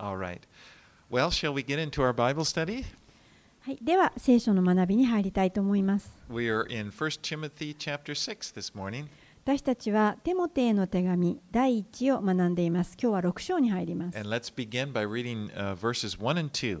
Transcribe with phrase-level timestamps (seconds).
[0.00, 0.40] All right.
[1.10, 2.84] Well, shall we get into our Bible study?
[3.62, 6.16] はい、では聖書の学びに入りたいと思います。
[6.30, 9.06] We are in 1 Timothy chapter 6 this morning.
[9.44, 12.96] 私たちはテモテへの手紙第1を学んでいます。
[13.00, 14.18] 今日は6章に入ります。
[14.18, 16.80] And let's begin by reading uh, verses 1 and 2.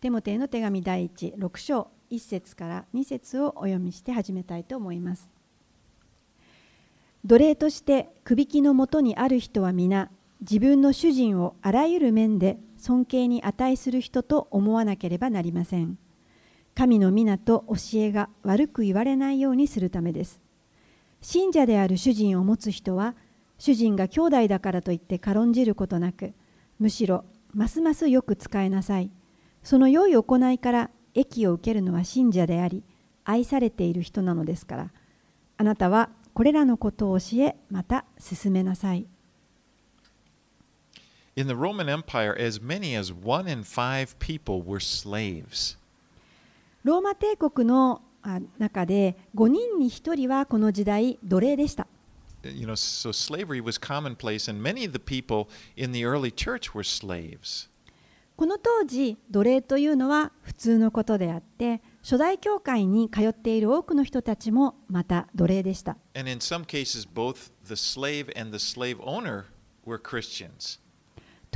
[0.00, 5.28] テモテへの手紙第1、6章1節から2節をお読みして始めたいと思います。
[7.24, 10.10] 奴隷としてくびきのもとにある人は皆
[10.40, 15.98] 自分の主人をあらゆる面で尊敬に値する人と思わなければなりません。
[16.74, 20.40] 神の皆と教えが悪く言われないようにするためです。
[21.22, 23.14] 信者である主人を持つ人は
[23.58, 26.34] 主人が兄弟だからといって軽んじることなく
[26.78, 29.10] むしろますますよく使えなさい。
[29.62, 32.82] その良い行いから益を受けるのは信者であり
[33.24, 34.90] 愛されている人なのですから
[35.56, 39.06] あなたはこれらのことを教えまた進めなさい。
[41.38, 45.76] In the Roman Empire, as many as one in five people were slaves.
[46.82, 51.86] ローマ帝国のあ中で5人に1人はこの時代奴隷でした。
[52.42, 56.82] You know, so slavery was commonplace, and many of the people in the early church were
[56.82, 57.68] slaves.
[58.34, 65.98] この当時奴隷というのは普通のことであって初代教会に通っている多くの人たちもまた奴隷でした。
[66.14, 69.44] And in some cases, both the slave and the slave owner
[69.84, 70.78] were Christians.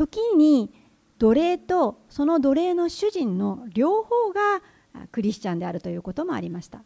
[0.01, 0.73] 時に
[1.19, 4.62] 奴隷とその奴隷の主人の両方が
[5.12, 6.83] クリスチャンであるということもありました。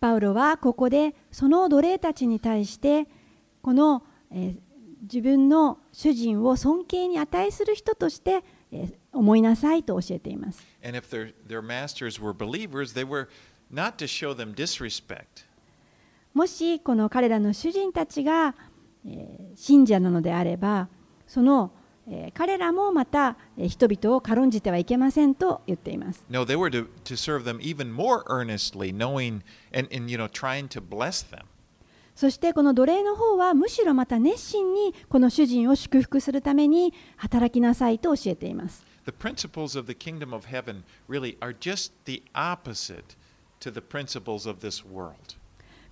[0.00, 3.06] パウロはここでその奴隷たちに対して
[3.62, 4.02] この、
[4.32, 4.54] え、
[5.02, 10.66] 自分の主人を尊敬に値する人として、え、思いなさいと教えています。
[16.34, 18.54] もしこの彼らの主人たちが、
[19.06, 20.88] えー信者なのであれば
[21.26, 21.70] その、
[22.08, 26.24] えー彼らもまた、えー人々を軽んじてはいけませんと言っています。
[26.30, 29.42] No, they were to, to serve them even more earnestly, knowing
[29.72, 31.44] and, and you know trying to bless them.
[32.14, 38.84] そしてこの奴隷の方はむしろまた熱心にこの主人を祝福するために働きなさいと教えています。
[39.06, 43.16] The principles of the kingdom of heaven really are just the opposite
[43.60, 45.39] to the principles of this world.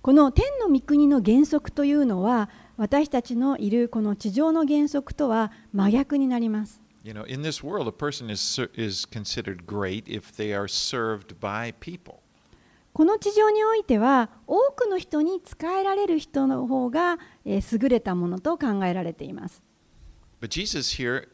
[0.01, 6.79] この天の御国の原則というのは私たちのいるこの地上の原則とは真逆になります。
[7.03, 11.73] You know, in this world, a person is is considered great if they are served by
[11.79, 12.15] people.
[12.93, 19.61] この地上においては多くの人に仕えられる人の方がえー優れたものと考えられています。
[20.41, 21.27] But Jesus here,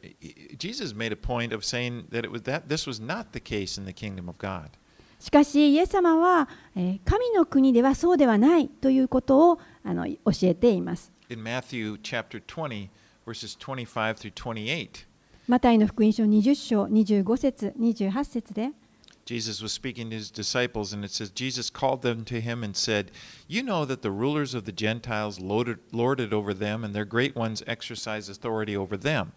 [0.58, 3.80] Jesus made a point of saying that it was that this was not the case
[3.80, 4.70] in the kingdom of God.
[5.25, 11.12] しかしイエス様はえー神の国ではそうではないということをあの教えています。
[11.30, 12.90] In Matthew chapter 20,
[13.25, 15.08] verses 25 through 28,
[15.47, 18.69] マタイの福音書20章25節28節で
[19.25, 22.75] Jesus was speaking to his disciples, and it says, Jesus called them to him and
[22.75, 23.08] said,
[23.47, 27.06] You know that the rulers of the Gentiles lorded, lord it over them, and their
[27.06, 29.31] great ones exercise authority over them.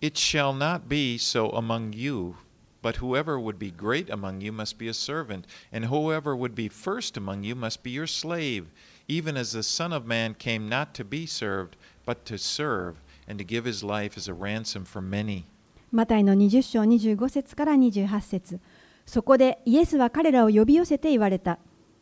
[0.00, 2.36] It shall not be so among you,
[2.82, 6.68] but whoever would be great among you must be a servant, and whoever would be
[6.68, 8.66] first among you must be your slave,
[9.08, 12.96] even as the Son of Man came not to be served, but to serve,
[13.28, 15.44] and to give his life as a ransom for many.
[15.92, 18.58] マタイの20章25節から28節
[19.06, 21.58] そこでイエスは彼らを呼び寄せて言われた。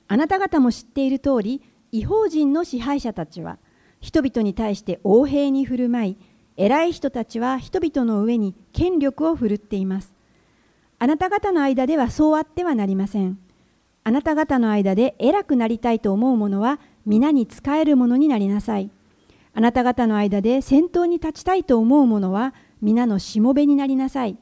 [0.06, 1.60] あなた方も知っている通り、
[1.92, 3.58] 違法人の支配者たちは、
[4.00, 6.16] 人々に対して横平に振る舞い、
[6.56, 10.19] 偉い人たちは人々の上に権力を振るっています。
[11.00, 13.38] あなた方の間ではそうあってはなりません。
[14.04, 18.90] あなた方の間で偉くなりたいと思う者は、皆に仕える者になりなさい。
[19.54, 24.36] あなた方の間で先頭に立ちたいと思う者は、皆のしもべになりなさい。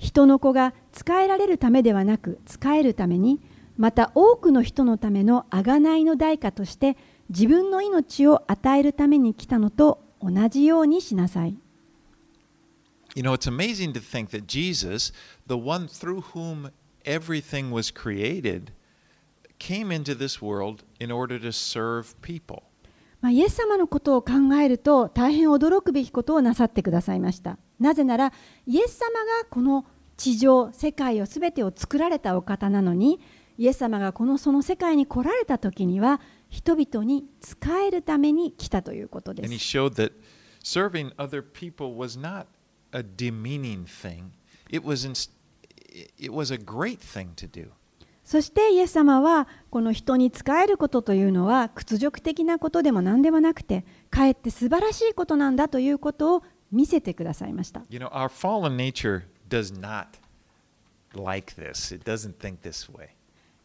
[0.00, 3.38] 人の子が仕えられるためではなく仕えるために
[3.76, 6.96] また多くの人のための贖いの代価として
[7.28, 11.54] 自分の命を与えるために来たのと同じようにしなさい
[13.14, 15.12] You know, it's amazing to think that Jesus,
[15.46, 16.70] the one through whom
[17.04, 18.72] everything was created,
[19.58, 22.62] came into this world in order to serve people.
[23.20, 28.32] まあ、イエス様のことを考えると大変驚くべきことをなさってくださいましたなぜなら
[28.66, 29.84] イエス様がこの
[30.16, 33.20] 地上世界を全てを作られたお方なのに
[33.58, 37.56] イエス様がこのその世界に来られた時には人々に仕
[37.86, 39.50] えるために来たということです
[42.92, 44.32] a demeaning thing,
[44.70, 45.14] it was, in,
[46.18, 47.68] it was a great thing to do.
[48.30, 57.82] そしてイエス様はこの人に仕えることというのは屈辱的なことでも何でもなくてかえって素晴らしいことなんだということを見せてくださいました。
[57.90, 60.06] You know, our fallen nature does not
[61.20, 63.08] like this, it doesn't think this way.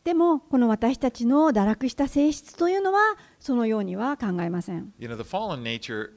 [0.04, 3.00] でもこの私たちの堕落した性質というのは
[3.40, 4.92] そのようには考えません。
[4.98, 6.10] You know, the fallen nature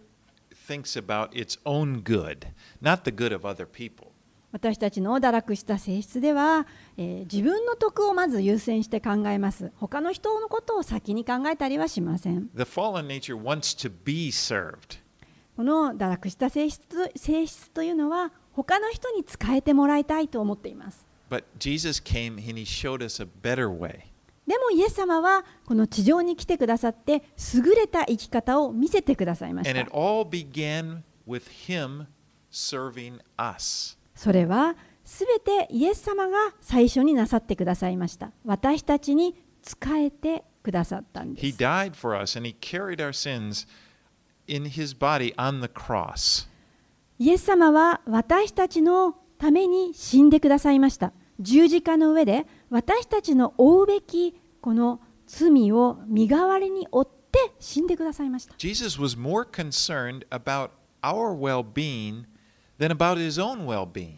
[0.68, 2.48] thinks about its own good,
[2.82, 4.08] not the good of other people.
[4.50, 6.66] 私たちの堕落した性質では、
[6.96, 9.72] えー自分の徳をまず優先して考えます。
[9.76, 12.48] 他の人のことを先に考えたりはしません。
[12.54, 14.98] The fallen nature wants to be served.
[15.56, 21.04] この堕落した性質性質というのは他の人に仕えてもらいたいと思っています。
[21.28, 24.04] But Jesus came and he showed us a better way.
[24.48, 27.22] でもイエス様はこの地上に来てくださって
[27.54, 29.90] 優れた生き方を見せてくださいました.
[34.16, 34.74] それは
[35.04, 38.30] すべてイエス様が最初になさってくださいました。
[38.44, 41.58] 私たちに仕えてくださったんで He す。
[41.58, 43.66] died for us and he carried our sins
[44.46, 46.48] in his body on the cross.
[47.18, 51.12] イエス様は私たちのために死んでくださいました。
[51.38, 58.54] 十字架の上で私たちの負うべきこの罪を身代わりに負って死んでくださいました。
[58.58, 60.70] Jesus was more concerned about
[61.02, 62.24] our well being
[62.78, 64.16] than about his own well being.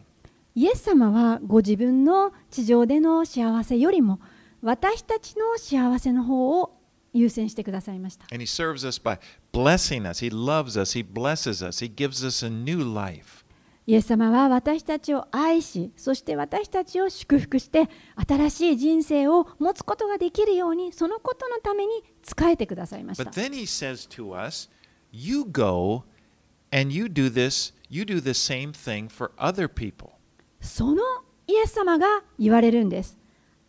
[0.54, 4.20] イエス様はご自分の地上での幸せよりも
[4.62, 6.76] 私たちの幸せの方を
[7.12, 8.26] 優先してくださいました。
[8.32, 9.18] And he serves us by
[9.52, 10.24] blessing us.
[10.24, 10.98] He loves us.
[10.98, 11.84] He blesses us.
[11.84, 13.39] He gives us a new life.
[13.90, 17.88] イエス様は私たちを愛し、そして私たちを祝福して、
[18.28, 23.24] 新しい人生を持つことができるように、そのことのために使えてくださいました。
[30.60, 31.02] その
[31.48, 33.16] イエス様が言われるんです。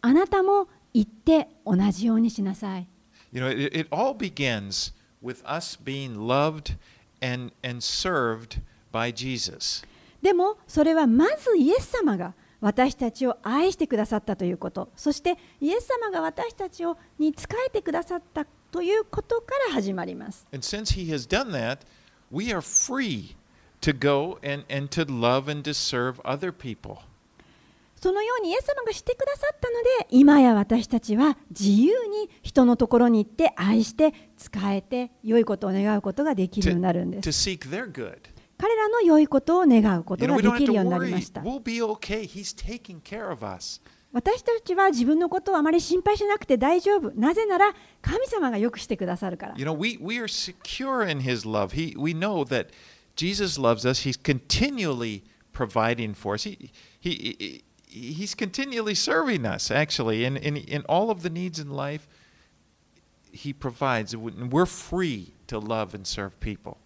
[0.02, 2.86] あなたも言って同じようにしなさい。
[3.34, 6.76] You know, it, it all begins with us being loved
[7.24, 9.84] and, and served by Jesus.
[10.22, 21.80] でもそれはまずイエス様が私たちを愛してくださったということそしてイエス様が私たちをに仕えてくださったということから始まります And since he has done that,
[22.32, 23.36] we are free
[23.82, 26.98] to go and, and to love and to serve other people.
[28.02, 38.18] そのようにイエス様がしてくださったので今や私たちは自由に人のところに行って愛して仕えて良いことを願うことができるようになるんで To す their good.
[38.62, 41.42] 彼らの良いことを願うことができるようになり.ました.
[44.14, 51.72] 私たちは自分のことをあまり心配しなくて大丈夫なぜなら神様がよくしてくださるから You know, we, we are secure in his love.
[51.74, 52.68] He, we know that
[53.16, 54.06] Jesus loves us.
[54.06, 55.24] He's continually
[55.54, 56.44] providing for us.
[56.44, 60.24] He, he, he, he's continually serving us, actually.
[60.24, 62.08] In, in, in all of the needs in life,
[63.32, 64.16] he provides.
[64.16, 66.78] We're free to love and serve people.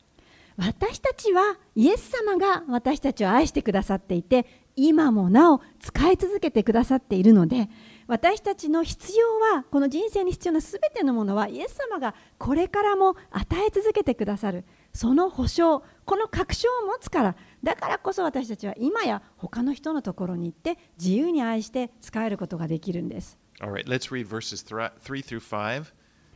[0.57, 4.46] 私たちはイエス様が私たちを愛してくださっていて
[4.78, 7.69] 今もなお使い続けてくださっているので
[8.07, 14.63] 私たちの必要はこの人生に必要なすべてのものはイエス様がこれからも与え続けてくださる。
[14.94, 17.36] その保証この確証を持つから。
[17.63, 23.40] だからこそ私たちは今や他の人のところに行って自由に愛して使えることができるんです。
[23.60, 24.92] All right, let's read verses 3
[25.24, 25.86] through 5.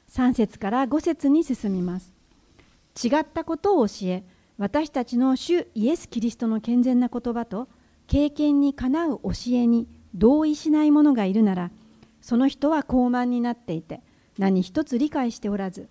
[0.09, 2.18] 3節から5節に進みます
[3.01, 4.23] 違ったことを教え
[4.57, 7.67] 私たちの主イエス・キリストの健全な言葉と
[8.07, 11.71] 経験にかなう教えに同意しない者がいるなら
[12.21, 14.01] その人は傲慢になっていて
[14.37, 15.87] 何一つ理解しておらず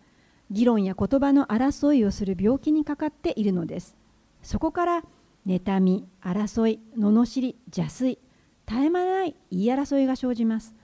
[0.50, 3.94] 議論や言葉の争いをする病気にかかっているのです。
[4.42, 5.02] そこから
[5.46, 8.18] 妬み争い罵り邪推
[8.66, 10.74] 絶え間ない言い争いが生じます。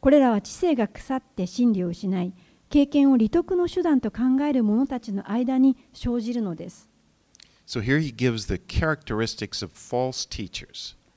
[0.00, 2.32] これらは知性が腐って真理を失い
[2.72, 6.88] 経験を利得の手段と考える者たちの間に生じるのです。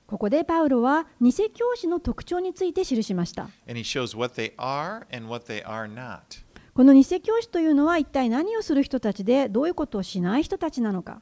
[0.05, 3.47] ここでパウロは偽教師の特徴について記しました。
[6.74, 11.21] この偽教師というのは一体何をする人たちでどういうことをしない人たちなのか。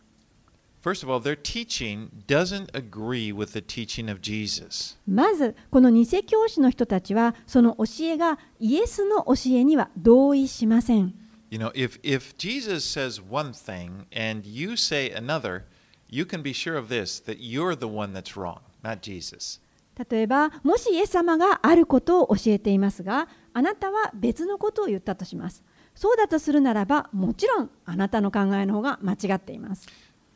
[0.83, 4.97] First of all, their teaching doesn't agree with the teaching of Jesus.
[5.07, 11.13] まずこの偽教師の人たちはその教えがイエスの教えには同意しません。
[11.49, 15.61] You know, if, if Jesus says one thing and you say another,
[16.09, 19.61] you can be sure of this that you're the one that's wrong, not Jesus.
[20.09, 25.63] 例えばもしイエス様があることを教えていますがあなたは別のことを言ったとします
[25.93, 29.87] そうだとするならばもちろんあなたの考えの方が間違っています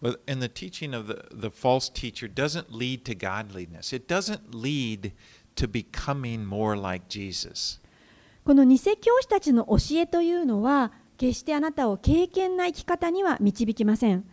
[0.01, 3.93] But and the teaching of the, the false teacher doesn't lead to godliness.
[3.93, 5.11] It doesn't lead
[5.55, 7.79] to becoming more like Jesus.
[8.45, 14.23] この偽教師たちの教えというのは決してあなたを敬虔な生き方には導きません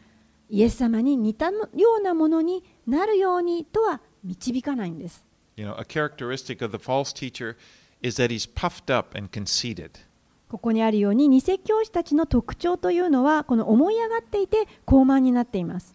[0.48, 1.68] イエス様に似たよ
[1.98, 5.24] うなものになるようにとは導かないんです
[5.56, 7.56] You know, a characteristic of the false teacher
[8.02, 10.00] is that he's puffed up and conceited.
[10.48, 15.94] ここにあるように偽教師たちの特徴というのはこの思い上がっていて高慢になっています.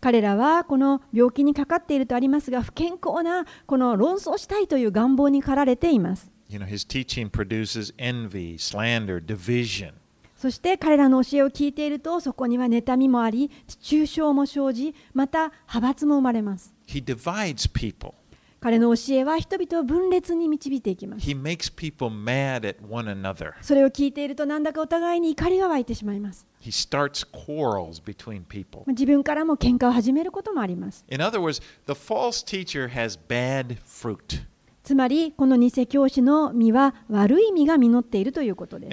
[0.00, 9.92] 彼らはこの病気にかかっているとありますが不健康なこの論争したいという願望に駆られています You know, his teaching produces envy, slander, division.
[10.36, 13.50] そして彼らの教えを聞いているとそこには妬みもあり
[13.80, 18.14] 中傷も生じまた派閥も生まれます He divides people.
[18.60, 21.26] 彼の教えは人々を分裂に導いていきます。
[23.62, 26.44] それを聞いているとなんだかお互いに怒りが湧いてしまいます。
[28.88, 31.04] 自分からも喧嘩を始めることもあります。
[34.82, 38.92] つまり、この偽教師の実は悪い実が実っているということです。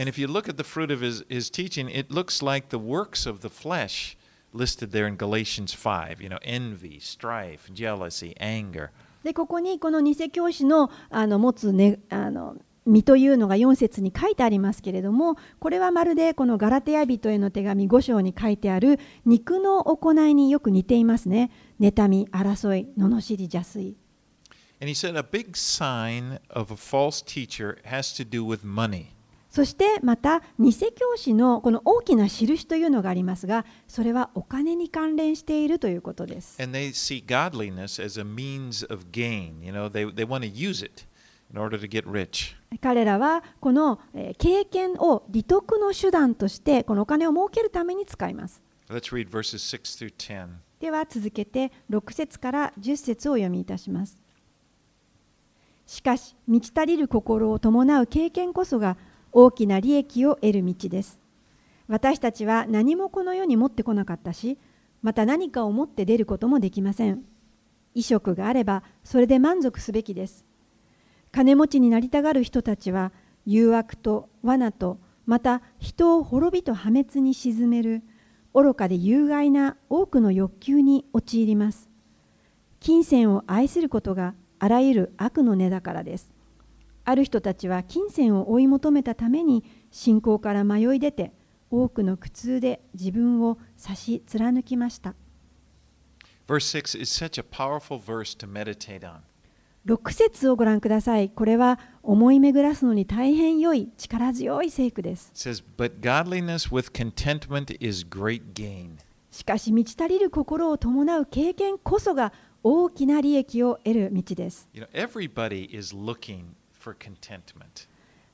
[4.55, 8.91] listed there in Galatians 5, you know, envy, strife, jealousy, anger.
[9.25, 21.49] でここにこの偽教師のあの持つ、ね、あの身というのが4節に書いてありますけれどもこれはまるでこのガラテヤ人への手紙5章に書いてある肉の行いによく似ていますね
[21.81, 23.95] 妬み争い罵り邪推
[24.79, 29.14] And he said a big sign of a false teacher has to do with money.
[29.55, 39.63] そしてまた偽教師のこの大きな印というのがありますがそれはお金に関連しているということです And they see godliness as a means of gain.
[39.63, 41.05] You know, they, they want to use it
[41.53, 42.53] in order to get rich.
[42.81, 50.47] 彼らはこのえー経験を利得の手段としてこのお金を儲けるために使います Let's read verses 6 through 10.
[50.81, 54.17] では続けて6節から10節をお読みいたします
[55.87, 58.97] しかし満ち足りる心を伴う経験こそが
[59.37, 61.19] 大きな利益を得る道です。
[61.89, 64.57] 私たちは何もこの世に持ってこなかったし
[65.03, 67.15] また何かを持って出ることもできません。
[67.93, 70.45] 衣食があればそれで満足すべきです。
[71.33, 73.11] 金持ちになりたがる人たちは
[73.45, 78.03] 誘惑と罠とまた人を滅びと破滅に沈める
[78.53, 81.89] 愚かで有害な多くの欲求に陥ります。
[82.79, 86.34] 金銭を愛することがあらゆる悪の根だからです。
[87.05, 91.31] ある人たちは金銭を追い求めたために信仰から迷い出て
[91.69, 95.13] 多くの苦痛で自分を差し貫きました。
[99.85, 101.29] 6節をご覧ください。
[101.29, 105.31] これは思い巡らすのに大変良い力強い聖句です。
[109.31, 112.33] しかし、満ち足りる心を伴う経験こそが
[112.63, 114.67] 大きな利益を得る道です。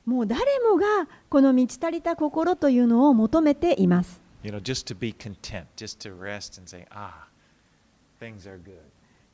[0.05, 4.20] もう誰もがこの満ち足りた心というのを求めています。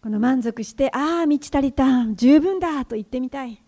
[0.01, 3.61] この満足して、ああ、満ち足りた、十分だと言ってみたい。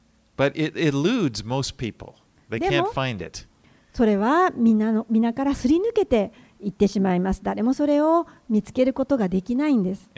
[3.93, 7.41] それはみんなの皆からすり抜けて行ってしまいます。
[7.43, 10.09] 誰もそれを見つけることができないんです。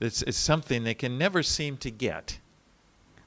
[0.00, 2.40] That's it's something they can never seem to get.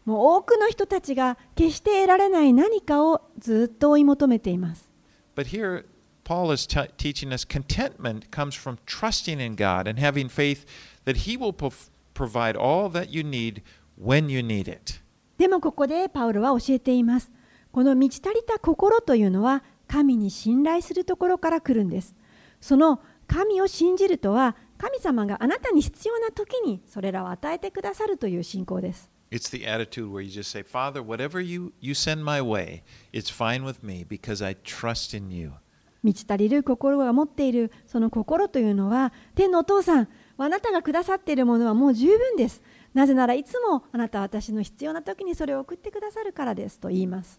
[0.06, 4.90] もう多くの人たちが決して得られない何かをずっと追い求めています
[5.36, 5.86] But here,
[6.24, 10.66] Paul is teaching us contentment comes from trusting in God and having faith
[11.06, 11.54] that He will
[12.14, 13.62] provide all that you need
[14.02, 15.00] when you need it.
[15.38, 17.32] でもここでパウロは教えています
[17.72, 22.14] この満ち足りた心というのは神に信頼するところから来るんです
[22.60, 29.10] その神を信じるとは神様があなたに必要な時にそれらを与えてくださるという信仰です。
[36.02, 40.08] 道足りる心が持っているその心というのは天のお父さん、
[40.38, 42.62] あなたがくださっているものはもう十分です。
[42.94, 47.38] なぜならいつもあなたは私の必要な時にそれを送ってくださるからですと言います。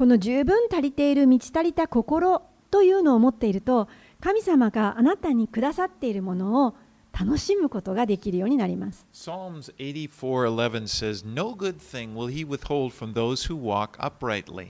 [0.00, 2.40] この十分足りている満ち足りた心
[2.70, 3.86] というのを持っていると
[4.18, 6.74] 神様があなたにくださっているものを
[7.12, 9.06] 楽しむことができるようになります。
[9.12, 14.68] Psalms 84:11 says, "No good thing will he withhold from those who walk uprightly."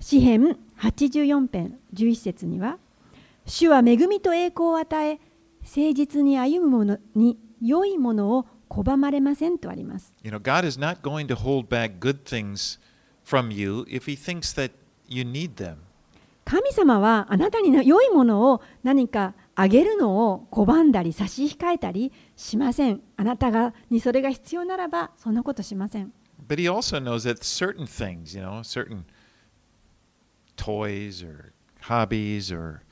[0.00, 2.78] 詩編84編11節には
[3.46, 5.20] 主は恵みと栄光を与え
[5.62, 10.12] 誠実に歩む者に良いものを拒まれませんとあります。
[10.24, 12.80] You know, God is not going to hold back good things
[13.24, 14.70] from you if he thinks that
[15.08, 15.76] you need them.
[16.44, 23.00] 神様はあなたに良いものを何かあげるのを拒んだり差し控えたりしません。
[23.16, 26.12] あなたがにそれが必要ならばそんなことしません。
[26.46, 29.04] But he also knows that certain things, you know, certain
[30.56, 32.82] toys or hobbies or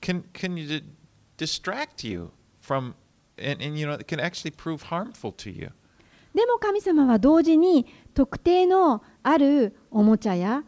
[0.00, 0.84] can can you di-
[1.36, 2.94] distract you from
[3.36, 5.72] and, and you know it can actually prove harmful to you.
[6.34, 10.62] でも神様は同時に特定のあるおもちゃや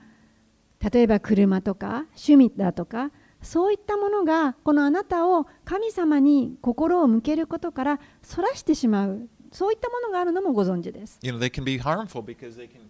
[0.93, 3.11] 例えば車とか趣味だとか
[3.43, 11.19] そういったものがこのあなたを神様に心を向けることからそらしてしまうそういったものがあるのもご存知です。
[11.23, 12.81] You know, they can be harmful because they can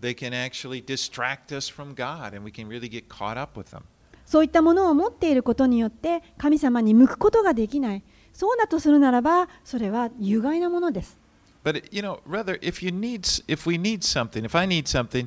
[0.00, 3.70] they can actually distract us from God and we can really get caught up with
[3.70, 3.82] them.
[4.26, 8.02] そういったものを持っていることによって神様に向くことができない。
[8.32, 11.16] そうだとするならばそれは有害なものです。
[11.66, 15.26] But you know, rather if you need if we need something, if I need something,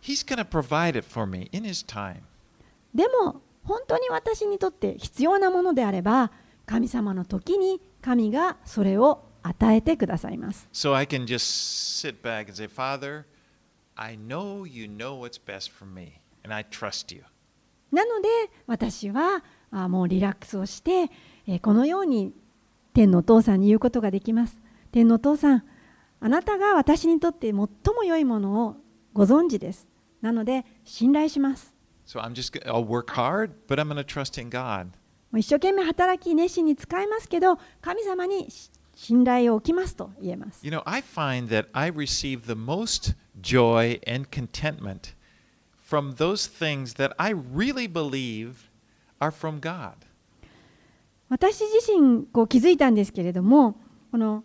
[0.00, 2.22] he's going to provide it for me in his time.
[2.94, 6.30] でも本当に私にとって必要なものであれば
[6.64, 10.66] 神様の時に神がそれを与えてくださいます。
[10.72, 13.24] So I can just sit back and say, Father,
[13.94, 17.24] I know you know what's best for me, and I trust you.
[17.92, 18.28] なので
[18.66, 21.10] 私はあもうリラックスをして、
[21.46, 22.32] えーこのように
[22.94, 24.56] 天のお父さんに言うことができます。
[24.92, 25.64] 天のお父さん、
[26.20, 27.68] あなたが私にとって最も
[28.04, 28.76] 良いものを
[29.12, 29.86] ご存知です。
[30.20, 31.72] なので信頼します。
[32.06, 34.88] So I'm just, I'll work hard, but I'm going to trust in God.
[35.36, 40.66] 一生懸命働き熱心に使いますけど神様にし信頼を置きますと言えます。
[40.66, 45.14] You know, I find that I receive the most joy and contentment
[45.86, 48.54] from those things that I really believe
[49.20, 49.92] are from God.
[51.28, 53.76] 私自身こう気づいたんですけれども
[54.10, 54.42] この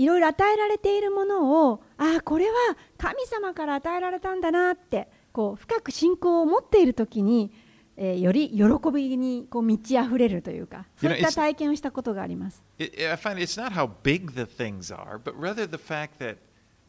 [0.00, 2.54] いろいろ与えられているものをああこれは
[2.96, 7.52] 神様から与えられたんだなってこう深く信仰を持っている時に、
[7.98, 12.62] えーより喜びにこう満ち溢れるというかそういった体験をしたことがあります。
[12.78, 16.38] It, I find it's not how big the things are, but rather the fact that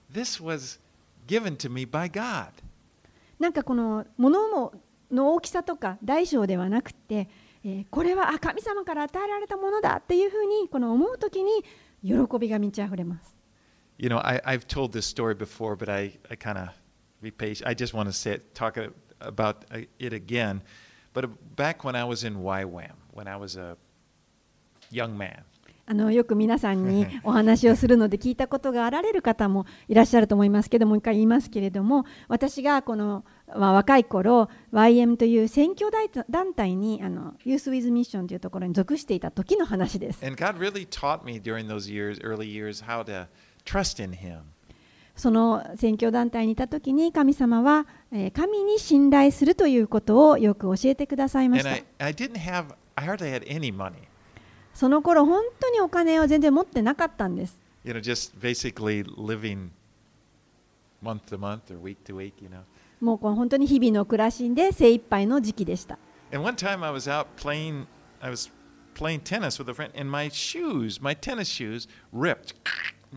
[0.09, 0.79] this was
[1.27, 2.47] given to me by God.
[3.39, 4.71] なんかこの物も
[5.11, 7.27] の大きさとか大小ではなくて、
[7.65, 11.51] えーこれはあ神様から与えられたものだっていうふうにこの思う時に
[12.03, 13.35] 喜びが満ち溢れます。
[13.97, 16.69] You know, I, I've told this story before, but I, I kind of
[17.37, 17.67] patient.
[17.67, 18.77] I just want to say it, talk
[19.19, 20.61] about uh, it again.
[21.13, 23.77] But back when I was in YWAM, when I was a
[24.89, 25.43] young man,
[25.87, 35.91] あのよく皆さんにお話をするので聞いたことがあられる方もいらっしゃると思いますけどもう一回言いますけれども私がこの、まあ、若い頃 YM という選挙
[36.29, 40.23] 団体にあのユース・ウィズ・ミッションというところに属していた時の話です。
[45.15, 51.69] その選挙団体にいた時に神様は、えー、神に信頼するということをよく教えてくださいました。
[54.73, 57.55] その頃本当にお金を全然持ってなかったんです。
[63.01, 65.97] もうこう本当に日々の暮らしで精一杯の時期でした。
[66.31, 67.85] And one time I was out playing,
[68.21, 68.49] I was
[68.95, 72.53] playing tennis with a friend, and my shoes, my tennis shoes, ripped.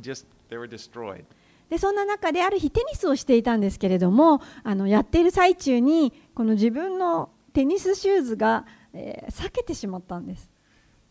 [0.00, 1.24] Just, they were destroyed.
[1.70, 10.48] でそんな中である日テニスをしていたんですけれどもあのやっている最中にこの自分のテニスシューズが、えー裂けてしまったんです。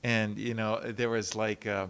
[0.04, 1.88] And, you know, there was like, uh,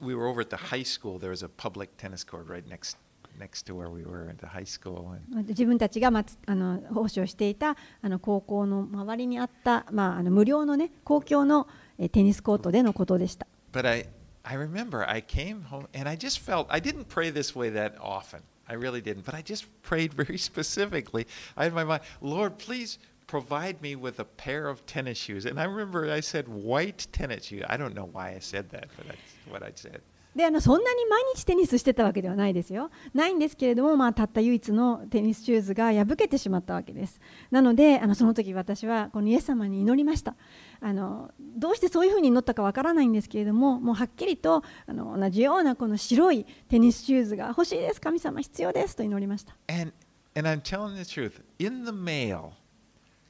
[0.00, 1.18] we were over at the high school.
[1.18, 2.96] There was a public tennis court right next
[3.39, 5.11] next to where we were at the high school.
[5.11, 13.47] And 自分たちが、まつあの奉仕をしていたあの高校の周りにあった、まあ、あの無料の、ね、公共のえーテニスコートでのことでした。
[13.71, 14.07] But I,
[14.43, 17.93] I remember I came home and I just felt I didn't pray this way that
[17.99, 18.41] often.
[18.67, 19.25] I really didn't.
[19.25, 21.27] But I just prayed very specifically.
[21.55, 25.45] I had my mind, Lord, please provide me with a pair of tennis shoes.
[25.45, 27.63] And I remember I said white tennis shoes.
[27.67, 30.01] I don't know why I said that, but that's what I said.
[30.34, 32.90] であのそんなに毎日テニスしてたわけではないですよ。
[33.14, 37.20] ないんですけれども、まあ、たった唯一のテニスシューズが破けてしまったわけです。
[37.50, 40.34] なのであのその時私はこのイエス様に祈りました
[40.80, 41.30] あの。
[41.56, 49.54] どうしてそういうふうに祈ったかわからないんですけれども、もうはっきりとあの同じようなこの白いテニスシューズが欲しいです、神様必要ですと祈りました。
[49.68, 49.92] And,
[50.36, 51.42] and I'm telling the truth.
[51.58, 52.52] In the mail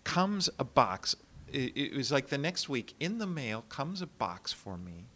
[0.05, 1.17] comes a box.
[1.53, 2.95] It, it was like the next week.
[3.01, 5.07] In the mail comes a box for me.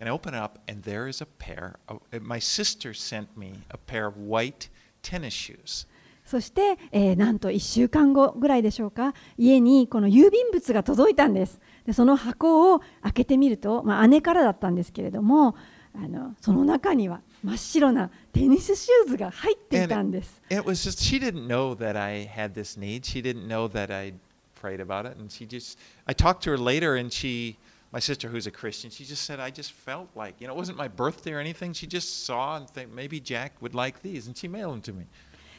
[0.00, 1.76] And I open it up, and there is a pair.
[1.88, 4.68] Of, uh, my sister sent me a pair of white
[5.02, 5.86] tennis shoes.
[6.24, 15.54] そして、えーなんと1週間後ぐらいでしょうか家にこの郵便物が届いたんですでその箱を開けてみると、まあ、姉からだったんですけれども
[15.94, 20.40] あのその中には真っ白なテニスシューズが入っていたんです。
[20.50, 23.04] It was just, she didn't know that I had this need.
[23.04, 24.14] She didn't know that I
[24.60, 25.18] prayed about it.
[25.18, 27.56] And she just, I talked to her later and she,
[27.94, 30.58] my sister who's a Christian, she just said, I just felt like, you know, it
[30.58, 31.72] wasn't my birthday or anything.
[31.72, 34.26] She just saw and think maybe Jack would like these.
[34.26, 35.06] And she mailed them to me.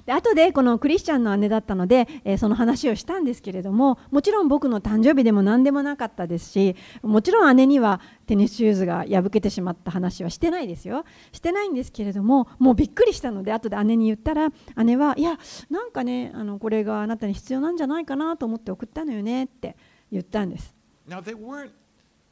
[0.06, 14.50] で後でこのクリスチャンの姉だったので、えーその話をしたんですけれどももちろん僕の誕生日でも何でもなかったですしもちろん姉にはテニスシューズが破けてしまった話はしてないですよしてないんですけれどももうびっくりしたので後で姉に言ったら
[14.84, 15.39] 姉はいや
[15.71, 19.76] なんかねあのこれがあなたに必要なんじゃないかなと思って送ったのよねって
[20.12, 20.76] 言ったんです
[21.08, 21.21] Now,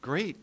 [0.03, 0.35] great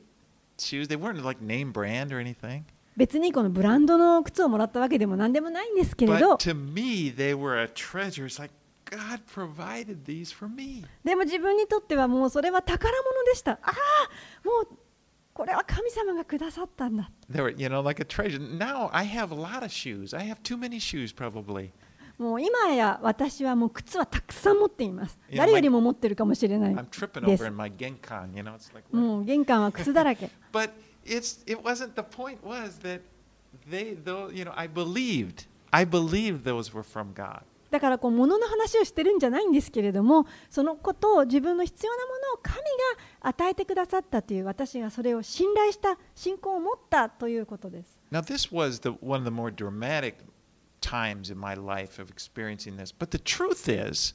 [0.58, 0.88] shoes.
[0.88, 2.62] They weren't like name brand or anything.
[2.96, 8.24] 別にこのブランドの靴をもらったわけでも何でもないんですけれど But to me, they were a treasure.
[8.24, 8.52] It's like
[8.90, 10.84] God provided these for me.
[11.04, 13.52] でも自分にとってはもうそれは宝物でした。
[13.52, 13.72] ああ、
[14.44, 14.68] もう
[15.34, 17.10] これは神様がくださったんだ。
[17.30, 18.38] They were, you know, like a treasure.
[18.38, 20.16] Now I have a lot of shoes.
[20.16, 21.70] I have too many shoes, probably.
[22.21, 25.17] もう今や私はもう靴はたくさん持っています。
[25.35, 27.01] 誰よりも持ってるかもしれないです。
[28.91, 30.29] もう玄関は靴だらけ。
[37.71, 42.61] だからこう物の話をしてるんじゃないんですけれども、そのことを自分の必要なものを神が
[43.29, 47.97] 与えてくださったという私がそれを信頼した信仰を持ったということです。
[50.81, 52.91] Times in my life of experiencing this.
[52.91, 54.13] But the truth is,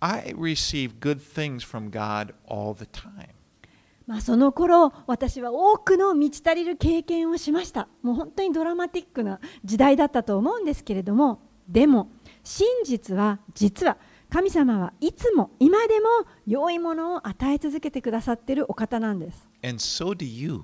[0.00, 3.34] I receive good things from God all the time.
[4.06, 12.10] まあ、その頃私は多くの満ち足りる経験をしましたもう本当にドラマティックな時代だったと思うんですけれどもでも
[12.42, 16.08] 真実は実は神様はいつも今でも
[16.44, 20.62] 良いものを与え続けてくださっているお方なんです And so do you.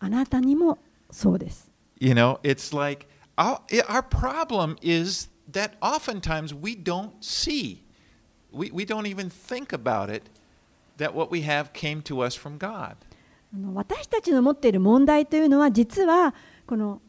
[0.00, 0.78] あなたにも
[1.10, 1.70] そうです
[2.00, 3.06] You know, it's like
[3.37, 7.81] our, our problem is that oftentimes we don't see,
[8.51, 10.23] we, we don't even think about it,
[10.97, 12.95] that what we have came to us from God.
[13.53, 16.33] あの私たちの持っている問題というのは実は
[16.65, 16.99] この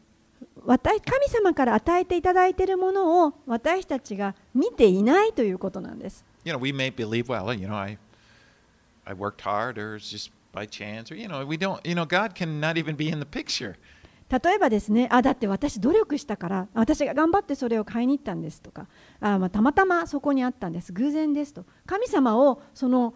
[0.65, 6.23] 私神様から与えていただいているものを私たちが見ていないということなんです。
[6.43, 7.97] You know, we may believe, well, you know, I,
[9.05, 12.05] I worked hard or it's just by chance, or, you know, we don't, you know,
[12.05, 13.75] God can not even be in the picture.
[14.30, 18.86] 例えばですね、あだって私努力したから私が頑張ってそれを買いに行ったんですとか
[19.20, 23.14] あ、まあ、たまたまそこにあったんです偶然ですと神様をその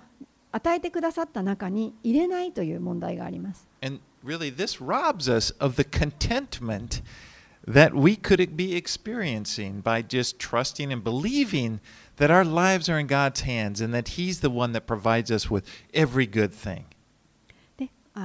[0.51, 3.67] 与えてくださった中に入れないという問題があります。
[3.83, 7.03] And really, this robs us of the contentment
[7.67, 11.81] that we could be experiencing by just trusting and believing
[12.19, 15.51] that our lives are in God's hands and that He's the one that provides us
[15.51, 16.85] with every good thing.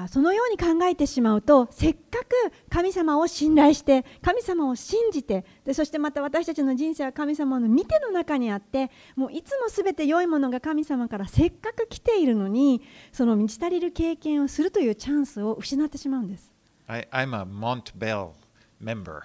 [0.08, 16.52] そのように考えてしまうとせっかく神様を信頼して神様を信じてでそしてまた私たちの人生は神様の見ての中にあってもういつも全て良いものが神様からせっかく来ているのにその満ち足りる経験をするというチャンスを失ってしまうんです。
[16.88, 18.34] I, I'm a Montbell
[18.82, 19.24] member.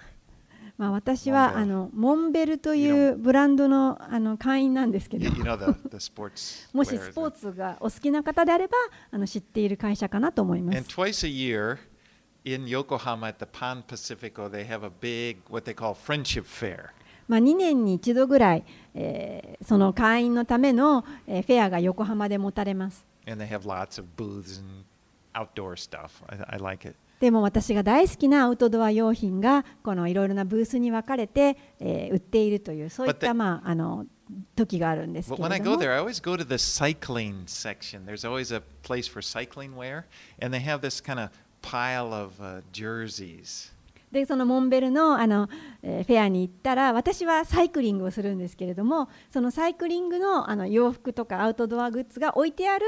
[0.77, 5.29] まあ、私はモンベルあのモンベルというブランドのあの会員なんですけど.
[6.73, 7.31] もしスポー?
[7.31, 8.73] ツがお好きな方であれば
[9.11, 10.77] あの知っている会社かなと思います。
[12.47, 16.89] in Yokohama at the Pan Pacifico, they have a big, what they call friendship fair.
[17.27, 23.03] まあ、2年に一度ぐらい、えーその会員のための、えーフェアが横浜で持たれます。
[23.27, 24.83] And they have lots of booths and
[25.33, 26.09] outdoor stuff.
[26.27, 26.95] I, I like it.
[27.19, 34.05] でも私が大好きなアウトドア用品がこのいろいろなブースに分かれて、えー売っているというそういった、まあ、あの
[34.55, 38.05] 時があるんですけ But when I れど go も there, I always go to the cycling section.
[38.05, 40.05] There's always a place for cycling wear,
[40.41, 41.29] and they have this kind of
[41.61, 43.73] pile of uh, jerseys.
[44.11, 45.49] でそのモンベルのあの、
[45.83, 52.85] えーフェアに行ったら私はサイクリングをするんですけれどもそのサイクリングのあの洋服とかアウトドアグッズが置いてある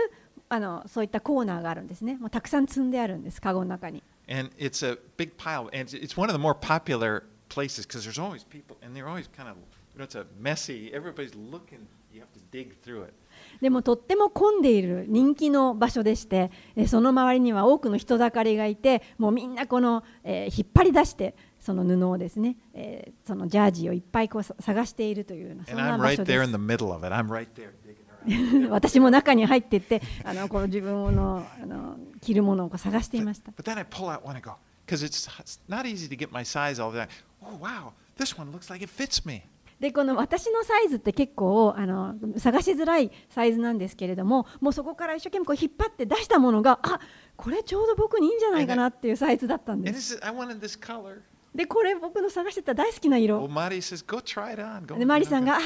[0.50, 8.04] あのそういったコーナーがあるんですねもうたくさん積んであるんですカゴの中に And it's a big pile, and it's, one of the more popular places because
[8.04, 9.56] there's always people, and they're always kind of,
[9.94, 10.92] you know, it's a messy.
[10.94, 11.88] Everybody's looking.
[12.13, 13.13] You have to dig through it.
[13.62, 26.58] でもとっても混んでいる人気の場所でしてえーその周りには多くの人だかりがいてもうみんなこの、えー引っ張り出してその布をですね、えーそのジャージをいっぱいこうさ探しているというようなそん And な I'm 場 right 所 there で in the す
[28.70, 33.52] 私も中に入っていってあのこう自分の,あの着るものを探していました。
[39.80, 47.00] でこの私のサイズって結構あの探しづらいサイズなんですけれども、もうそこから一生懸命こう引っ張って出したものが、あ
[47.36, 50.16] これちょうど僕にいいんじゃないかなっていうサイズだったんです。
[51.54, 53.40] で、これ僕の探してた大好きな色。
[54.98, 55.60] で、マリさんが、あ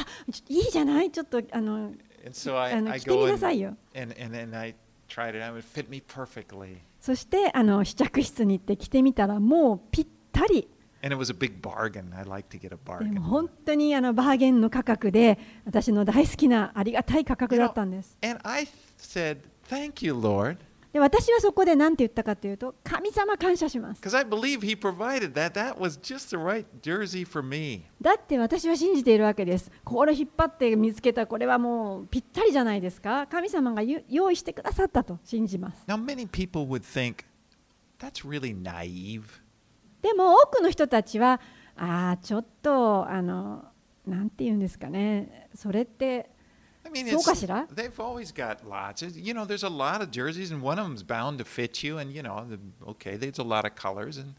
[0.50, 4.76] いいじゃない、ちょっとあの And so I, あの I 着てみ go な and, さいよ and, and then I
[5.08, 5.58] tried it on.
[5.58, 6.78] It fit me perfectly.
[7.00, 10.68] そしてあの試着室に行って着てみたらもうぴったり
[11.04, 12.16] And it was a big bargain.
[12.16, 13.14] I like to get a で bargain.
[13.20, 18.68] も本当にあのバーゲンの価格で私の大好きなありがたい価格だったんです And I
[19.00, 20.58] said, Thank you, Lord.
[20.94, 25.54] で私はそこで何て言ったかというと神様感謝します Because I believe He provided that.
[25.54, 27.84] That was just the right jersey for me.
[28.02, 37.24] だって私は信じているわけですこれ引っ張って見つけたこれはもうぴったりじゃないですか神様がゆ用意してくださったと信じます Now, many people would think,
[38.00, 39.24] That's really naive.
[40.02, 41.40] でも多くの人たちは
[41.78, 43.64] ああちょっとあの
[44.08, 46.31] なんて言うんですかねそれって
[46.84, 49.06] I mean, そうかしら they've always got lots.
[49.18, 52.00] You know, there's a lot of jerseys, and one of them's bound to fit you.
[52.00, 52.60] And, you know, the,
[52.92, 54.34] okay, there's a lot of colors, and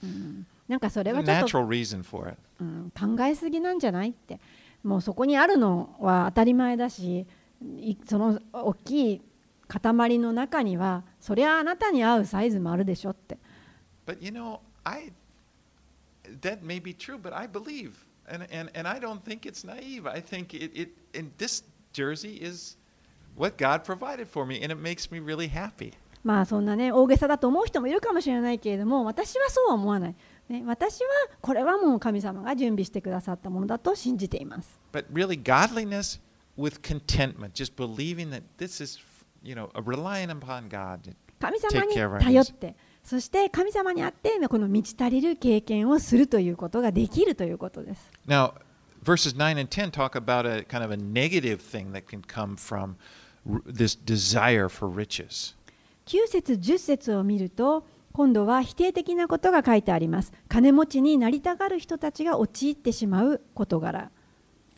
[0.69, 2.37] なんかそれは a ちょっと natural reason for it.
[2.61, 4.39] うん、考えすぎなんじゃないって
[4.83, 7.27] もうそこにあるのは当たり前だし
[7.61, 9.21] いその大きい
[9.69, 13.39] 塊の中にはそりゃあなたに合うサイズもあるでしょって
[14.07, 15.13] But, you know, I
[16.41, 17.93] that may be true, but I believe.
[18.29, 20.07] And, and, and I don't think it's naive.
[20.07, 22.79] I think it, it and this Jersey is
[26.25, 30.15] まあそんなね大げさだと思う人もいるかもしれないけれども私はそう思わない、
[30.49, 31.09] ね、私は
[31.41, 34.79] これはもう神様が準備してくださったものだと信じています。
[41.41, 48.11] 神様に頼ってそして神様にあってこの満ち足りる経験をするということができるということです。
[48.29, 48.53] Now,
[49.03, 52.57] verses 9 and 10 talk about a kind of a negative thing that can come
[52.57, 52.97] from
[53.67, 55.55] this desire for riches.
[56.07, 64.11] 9節10節を見ると今度は否定的なことが書いてあります金持ちになりたがる人たちが陥ってしまう事柄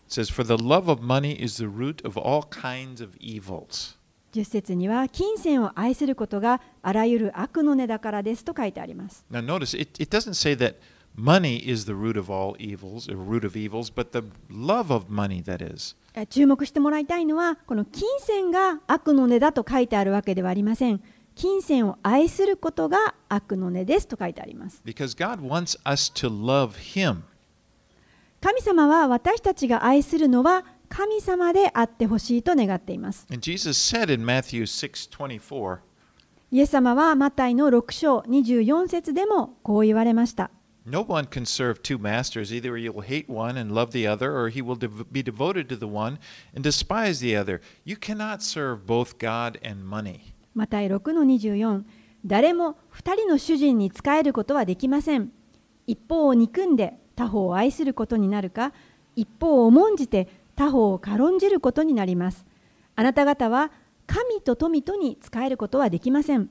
[0.07, 3.97] It says, For the love of money is the root of all kinds of evils.
[4.35, 10.75] 10節には金銭を愛することがあらゆる悪の根だからですと書いてあります Now, notice it, it doesn't say that
[11.17, 15.07] money is the root of all evils, or root of evils, but the love of
[15.09, 15.97] money, that is.
[16.15, 21.03] え注目してもらいたいのはこの金銭が悪の根だと書いてあるわけではありません
[21.35, 27.23] 金銭を愛することが悪の根ですと書いてあります Because God wants us to love Him.
[28.41, 35.79] 神様は私たちが愛するのは神様であってほしいと願っています And Jesus said in Matthew 6:24,
[36.53, 40.51] イエス様はマタイの6章24節でもこう言われました。
[40.87, 42.53] No one can serve two masters.
[42.53, 45.67] Either he will hate one and love the other, or he will dev- be devoted
[45.71, 46.19] to the one
[46.55, 47.63] and despise the other.
[47.85, 50.35] You cannot serve both God and money.
[50.55, 51.85] マタイ6の24
[52.27, 55.33] 誰も2人の主人に仕えることはできません。
[55.87, 58.73] 一方を憎んで他方を愛することになるか、
[59.17, 62.45] 一方を重んじて他方を軽んじることになります。
[62.95, 63.71] あなた方は
[64.07, 66.51] 神と富とに仕えることはできません。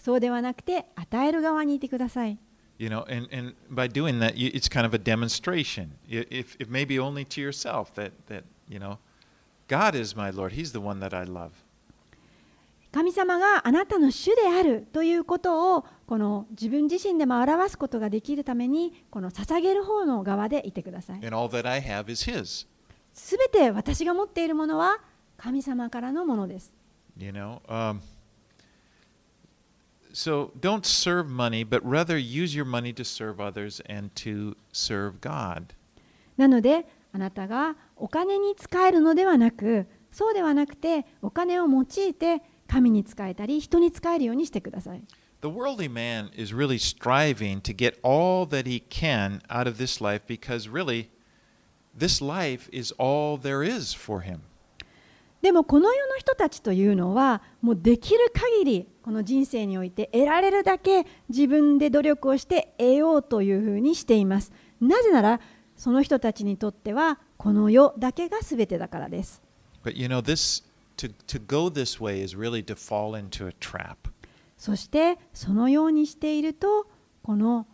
[0.00, 2.38] そうではなくて、与える側にいてください。
[2.78, 5.90] You know, and, and by doing that, you, it's kind of a demonstration.
[6.08, 8.98] If, if maybe only to yourself that, that, you know,
[9.68, 10.54] God is my Lord.
[10.54, 11.50] He's the one that I love.
[12.92, 21.20] 神様があなたの主であるということをこの自分自身でも表すことができるためにこの捧げる方の側でいてください。
[23.12, 24.98] すべて私が持っているものは
[25.36, 26.72] 神様からのものです。
[27.16, 28.00] You know, um,
[30.13, 35.19] so don't serve money, but rather use your money to serve others and to serve
[35.21, 35.73] God.
[36.37, 45.01] なのであなたがお金に使えるのではなくそうではなくてお金を用いて神に使えたり人に使えるようにしてください
[45.41, 50.01] The worldly man is really striving to get all that he can out of this
[50.01, 51.09] life because really,
[51.95, 54.41] this life is all there is for him.
[55.42, 65.40] でもこの世の人たちというのはもうできる限りこの人生において得られるだけ自分で努力をして得ようというふうにしていますなぜなら
[65.76, 69.40] その人たちにとってはこの世だけが全てだからです
[69.82, 70.62] But you know, this
[70.98, 73.96] to, to go this way is really to fall into a trap.
[74.58, 76.86] そしてそのようにしていると
[77.22, 77.66] この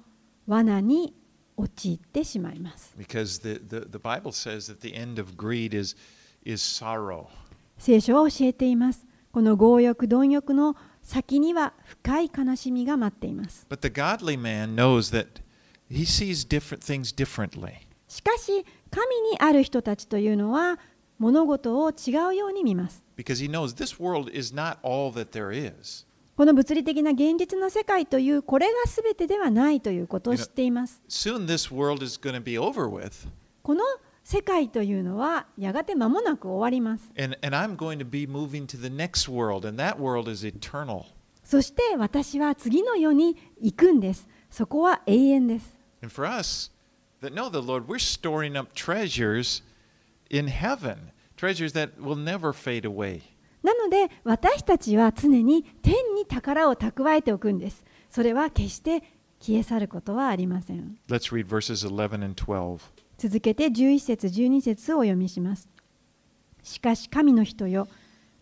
[0.47, 1.13] 罠に
[1.57, 2.95] 陥ってしまいます。
[2.97, 5.97] Because the, the, the Bible says that the end of greed is,
[6.45, 7.27] is sorrow.
[7.79, 9.07] 聖書は教えています。
[9.33, 13.67] この強欲貪欲の先には深い悲しみが待っています。
[18.09, 20.79] しかし神にある人たちというのは
[21.19, 23.03] 物事を違うように見ます。
[26.37, 31.01] この物理的な現実の世界というこれが全てではないということを知っています。
[31.25, 32.89] you know, soon this world is going to be over
[33.63, 33.83] この
[34.29, 37.13] 世界というのはやがて間もなく終わります。
[41.45, 44.27] そして私は次の世に行くんです。
[44.51, 45.79] そこは永遠です。
[54.25, 57.85] 私たちは常に天に宝を蓄えておくんです。
[58.11, 59.05] それは決して
[59.39, 60.99] 消え去ることはありません。
[63.19, 65.69] 続けて11節12節をお読みします。
[66.63, 67.89] しかし神の人よ、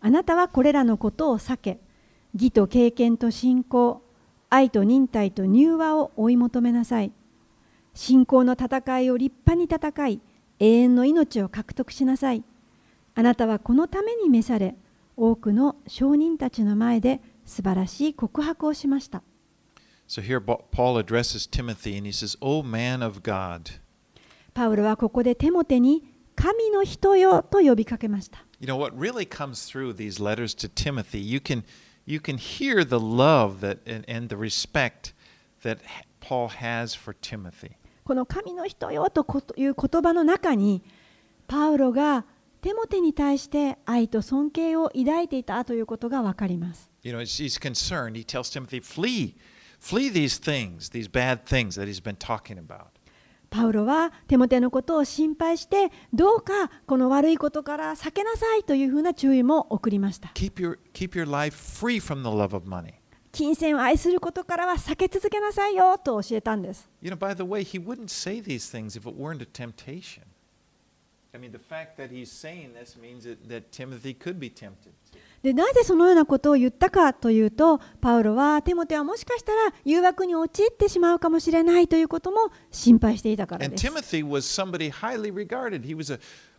[0.01, 1.79] あなたはこれらのことを避け、
[2.33, 4.01] 義と経験と信仰、
[4.49, 7.11] 愛と忍耐と柔和を追い求めなさい。
[7.93, 10.19] 信仰の戦いを立派に戦い、
[10.59, 12.43] 永遠の命を獲得しなさい。
[13.15, 14.75] あなたはこのために召され、
[15.15, 19.23] 多くの証人たちの前で素晴らしい告白をしました。
[20.07, 23.79] So here Paul addresses Timothy and he says, O man of God.
[24.55, 26.01] パウロはここでテモテに
[26.33, 28.45] 神の人よと呼びかけました。
[28.61, 31.65] You know what really comes through these letters to Timothy, you can
[32.05, 35.13] you can hear the love that and, and the respect
[35.63, 35.79] that
[36.21, 37.71] Paul has for Timothy.
[38.05, 39.25] この神の人よと
[39.57, 40.81] いう言葉の中に
[41.47, 42.23] パウロが
[42.61, 46.89] テモテに対して愛と尊敬を抱いていたということがわかります。
[47.03, 48.13] You know, he's concerned.
[48.13, 49.35] He tells Timothy, flee,
[49.81, 52.94] flee these things, these bad things that he's been talking about.
[53.49, 60.29] パウロはテモテのことを心配してどうかこの悪いことから避けなさいというふうな注意も送りました。
[60.35, 62.93] Keep your keep your life free from the love of money.
[63.31, 66.87] 金銭を愛することからは避け続けなさいよと教えたんです。
[67.01, 70.23] You know, by the way, he wouldn't say these things if it weren't a temptation.
[71.33, 74.93] I mean, the fact that he's saying this means that, that Timothy could be tempted.
[75.45, 83.85] でなぜそのようなことを言ったかというとパウロはテモテはもしかしたら誘惑に陥ってしまうかもしれないということも心配していたからです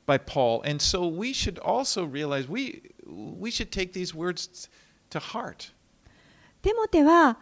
[0.06, 0.62] by Paul.
[0.64, 4.68] And so we should also realize we we should take these words
[5.10, 5.72] to heart.
[6.62, 7.38] テモテは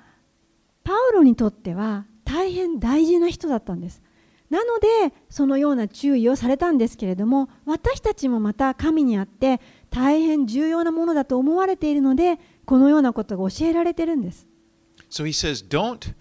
[0.83, 4.01] パウロにとっては大変大事な人だったんです
[4.49, 9.61] なのでそのような注意をされたんですけれども私たちもまた神にあって
[9.95, 14.47] 大変重要なものだと思われているのでこのようなことが教えられてるんです
[15.09, 16.13] So he says, don't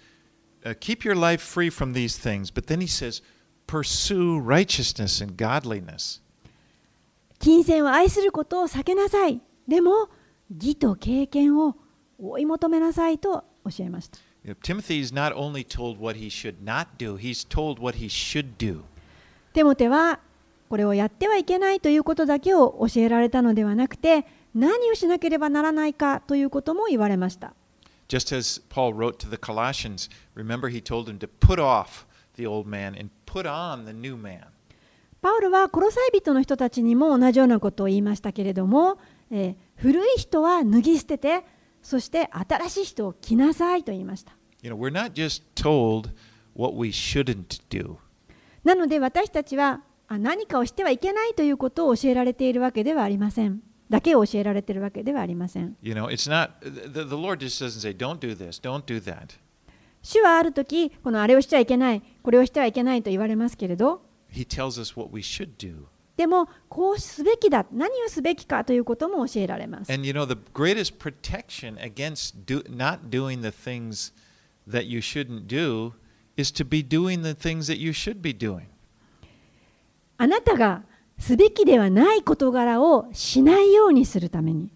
[0.63, 2.51] uh, keep your life free from these things.
[2.53, 3.23] But then he says,
[3.65, 6.21] pursue righteousness and godliness.
[7.39, 10.07] 金銭を愛することを避けなさいでも
[10.49, 11.75] 義と経験を
[12.21, 14.19] 追い求めなさいと教えました
[14.62, 18.57] Timothy is not only told what he should not do, he's told what he should
[18.57, 18.81] do.
[19.53, 20.19] テモテは
[20.73, 27.53] これをやってはいけないということだけを教えられたのではなくて何をしなければならないかということも言われました
[28.07, 32.07] Just as Paul wrote to the Colossians, remember he told them to put off
[32.38, 34.45] the old man and put on the new man.
[35.21, 38.97] パウロはコロサイ人の人たちにも同じようなことを言いましたけれども、
[39.29, 41.43] えー古い人は脱ぎ捨てて
[41.83, 44.33] そして新しい人を着なさいと言いました
[44.63, 46.09] You know, we're not just told
[46.55, 47.97] what we shouldn't do.
[48.63, 58.86] なので私たちはあ何かをしてはいけないということを教えられているわけではありませんだけを教えられているわけではありません You know, it's not, the, the Lord just doesn't say, don't do this, don't
[58.86, 59.38] do that.
[60.02, 65.86] 主はある時このあれをしちゃいけないこれをしてはいけないと言われますけれど He tells us what we should do.
[66.17, 74.12] でもこうすべきだ何をすべきかということも教えられます And you know, the greatest protection against do, not doing the things
[74.69, 75.93] that you shouldn't do
[76.38, 78.65] is to be doing the things that you should be doing.
[80.17, 80.84] あなたが
[81.20, 84.70] すべきではない事柄をしないようにするために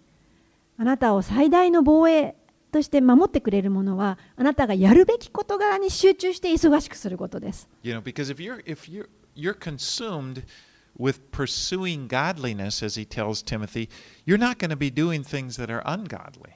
[0.77, 2.35] あなたを最大の防衛
[2.71, 10.43] として守ってくれるものはあなたがやるべき事柄に集中して忙しくすることです You know, because if you're if you're you're consumed
[10.99, 13.87] with pursuing godliness, as he tells Timothy,
[14.25, 16.53] you're not going to be doing things that are ungodly.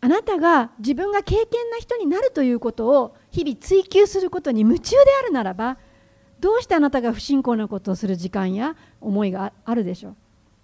[0.00, 5.76] あなたが自分が敬虔な人になるということを日々追求することに夢中であるならば
[6.40, 10.16] どうしてあなたが不信仰なことをする時間や思いがあるでしょう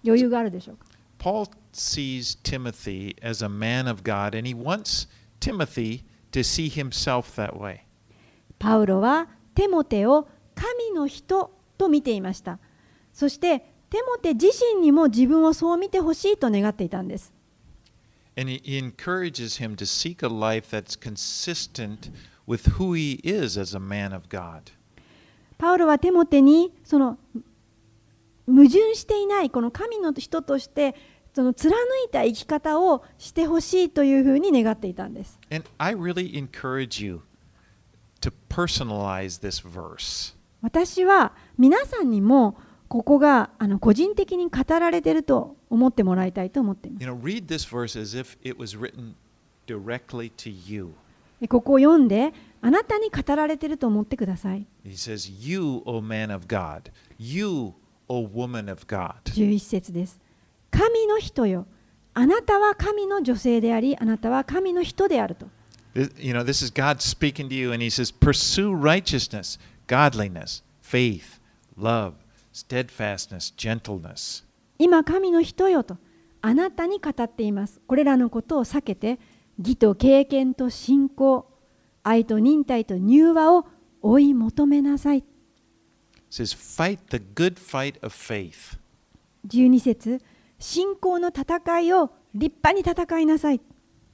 [0.05, 0.85] 余裕があるでしょうか
[1.17, 5.07] Paul sees Timothy as a man of God, and he wants
[5.39, 7.79] Timothy to see himself that way.
[8.59, 12.59] パウロはテモテを神の人と見ていました
[13.13, 13.59] そして
[13.89, 17.31] テモテ自身にも自分をそう見てほしいと願っていたんです
[18.37, 22.11] And he encourages him to seek a life that's consistent
[22.45, 24.71] with who he is as a man of God.
[25.57, 27.17] パウロはテモテにその
[28.47, 30.95] 矛盾していないこの神の人として
[31.33, 31.73] その貫
[32.05, 35.37] いた生き方をしてほしいというふうに願っていたんです。
[35.51, 37.21] And I really encourage you
[38.21, 40.33] to personalize this verse.
[40.61, 42.55] 私は皆さんにも
[42.87, 49.13] ここがあの個人的に語られていると思ってもらいたいと思っています You know, read this verse as if it was written
[49.67, 50.93] directly to you.
[51.41, 52.33] でここを読んで
[52.65, 54.65] あなたに語られていると思ってください。
[54.83, 57.73] He says, You, O man of God, you,
[58.09, 59.13] O woman of God.
[59.25, 60.19] 11節です。
[60.71, 61.67] 神の人よ。
[62.15, 65.45] あなたは神の女性であり、あなたは神の人であると。
[65.93, 71.39] You know, this is God speaking to you, and He says, Pursue righteousness, godliness, faith,
[71.77, 72.13] love,
[72.51, 74.43] steadfastness, gentleness.
[74.79, 75.97] 今神の人よと
[76.41, 77.79] あなたに語っています。
[77.85, 79.19] これらのことを避けて
[79.59, 81.45] 義と経験と信仰、
[82.05, 83.65] 愛と忍耐と柔和を
[84.01, 85.23] 追い求めなさい。
[86.29, 88.77] Says, Fight the good fight of faith.
[89.47, 90.21] 12節
[90.59, 93.61] 信仰の戦いを立派に戦いなさい。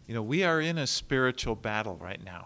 [0.07, 2.45] You know, we are in a spiritual battle right now.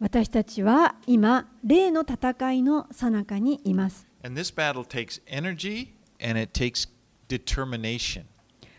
[0.00, 4.06] 私たちは今、霊の戦いの最中にいます。
[4.22, 5.88] And this battle takes energy
[6.22, 6.88] and it takes
[7.28, 8.22] determination.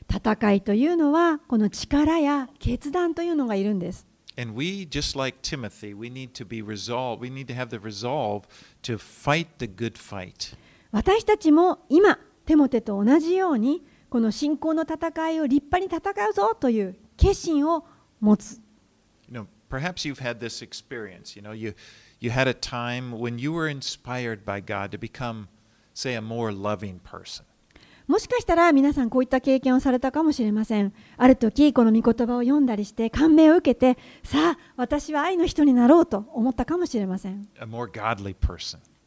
[0.10, 4.09] 戦いというのは、この力や決断というのがいるんです。
[4.39, 7.21] And we, just like Timothy, we need to be resolved.
[7.21, 8.47] We need to have the resolve
[8.83, 10.57] to fight the good fight.
[10.91, 17.85] 私たちも今、テモテと同じように、この信仰の戦いを立派に戦うぞという決心を
[18.21, 18.61] 持つ。
[19.29, 21.37] You know, perhaps you've had this experience.
[21.37, 21.75] You know, you
[22.21, 25.49] you had a time when you were inspired by God to become,
[25.95, 27.45] say, a more loving person.
[28.10, 30.92] もしかしたら皆さんこういった経験をされたかもしれません。
[31.16, 37.48] ある時この御言葉を読んだりして感銘を受けてさあ私は愛の人になろうと思ったかもしれません。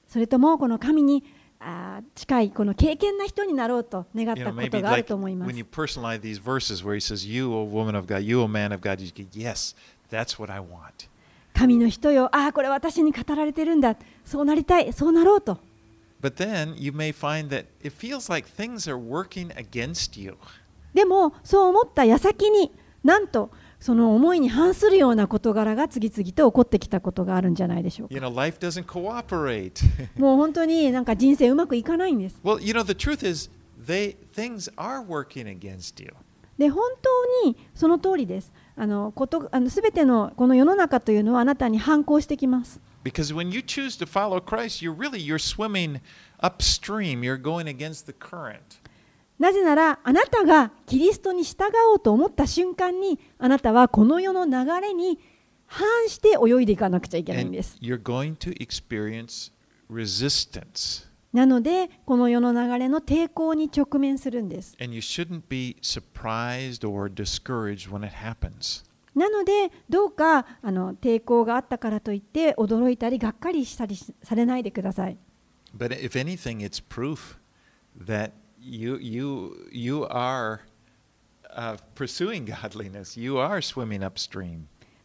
[0.08, 1.24] それともこの神に
[1.58, 5.64] あー近いこの敬虔な人になろうと願った know, ことがある like と思いま when す you。
[5.64, 9.00] personalize these verses where he says, You, O woman of God, you, O man of God,
[9.00, 9.74] you get, Yes,
[10.12, 11.08] that's what I want.
[11.54, 13.96] 神の人よ、ああこれ私に語られてるんだ。
[14.24, 15.58] そうなりたい、そうなろうと。
[16.22, 20.36] But then you may find that it feels like things are working against you.
[20.94, 22.70] でもそう思った矢先に
[23.02, 23.50] なんと
[23.80, 28.14] その思いに反するような事柄が次々と起こってきたことがあるんじゃないでしょうか。
[28.14, 29.72] You know, life doesn't cooperate.
[30.16, 32.38] もう本当になんか人生うまくいかないんです。
[32.44, 33.50] well, you know, the truth is,
[33.84, 36.14] they things are working against you.
[36.56, 36.84] で本
[37.42, 38.52] 当にその通りです。
[38.76, 42.80] あのことあの全てのこの世の中というのはあなたに反抗してきます。
[43.02, 46.00] Because when you choose to follow Christ, you're really you're swimming
[46.40, 47.22] upstream.
[47.24, 48.80] You're going against the current.
[49.38, 55.18] なぜならあなたがキリストに従おうと思った瞬間にあなたはこの世の流れに
[55.66, 57.76] 反して泳いでいかなくちゃいけないんです。
[57.80, 59.50] you're going to experience
[59.90, 61.06] resistance.
[61.32, 64.76] なのでこの世の流れの抵抗に直面するんです。
[69.14, 75.16] なのでどうかあの抵抗があったからといって驚いたりがっかりしたりされないでください。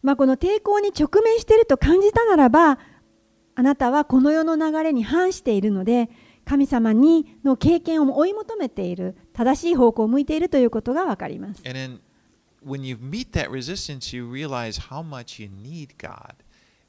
[0.03, 2.79] まあこの抵抗に直面していると感じたならば、
[3.55, 6.09] あなたはこの世の流れに反しているので、
[6.45, 11.61] 神様にの経験を追い求めている正しい方向を向いているということがわかります。
[12.67, 16.33] When you meet that resistance, you realize how much you need God.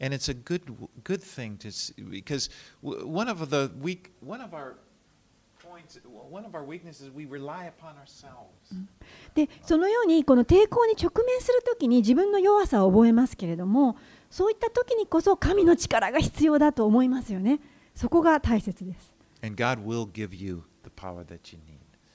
[0.01, 0.63] And it's a good
[1.03, 2.51] good thing to see, because
[2.83, 4.75] one of the weak one of our
[5.61, 5.99] points
[6.31, 8.49] one of our weaknesses is we rely upon ourselves.
[9.35, 13.97] でそのようにこの抵抗に直面するときに自分の弱さを覚えますけれども
[14.31, 17.59] そういった時にこそ神の力が必要だと思いますよね。
[17.97, 19.15] そこが大切です。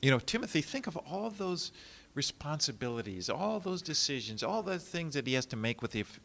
[0.00, 1.70] You know, Timothy, think of all those
[2.14, 6.20] responsibilities, all those decisions, all those things that he has to make with the Eph-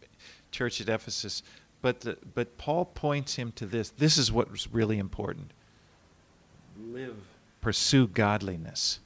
[0.51, 1.43] church at Ephesus.
[1.81, 3.89] But, the, but Paul points him to this.
[3.89, 5.51] This is what's really important.
[6.91, 7.15] Live,
[7.61, 8.99] pursue godliness.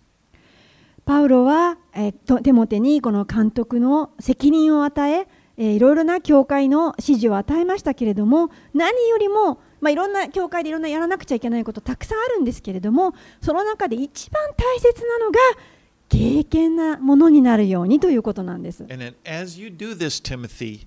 [1.04, 15.39] パウロは、えーとテモテにこの監督の責任を与ええーいろいろな教会の指示を与えましたけれども何よりも、 まあ、いろんな教会でいろんなやらなくちゃいけないことたくさんあるんですけれどもその中で一番大切なのが
[16.09, 18.85] 経験なものになるようにということなんです。
[18.85, 20.87] And then as you do this, Timothy,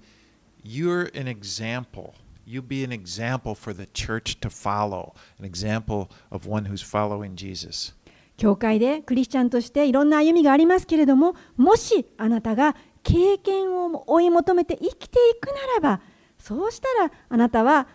[0.63, 2.13] you're an example.
[2.45, 7.35] You be an example for the church to follow, an example of one who's following
[7.35, 7.93] Jesus.
[8.37, 16.01] 教会でクリスチャンとしていろんな歩みがありますけれどももしあなたが経験を追い求めて生きていくならば
[16.39, 17.87] そうしたらあなたは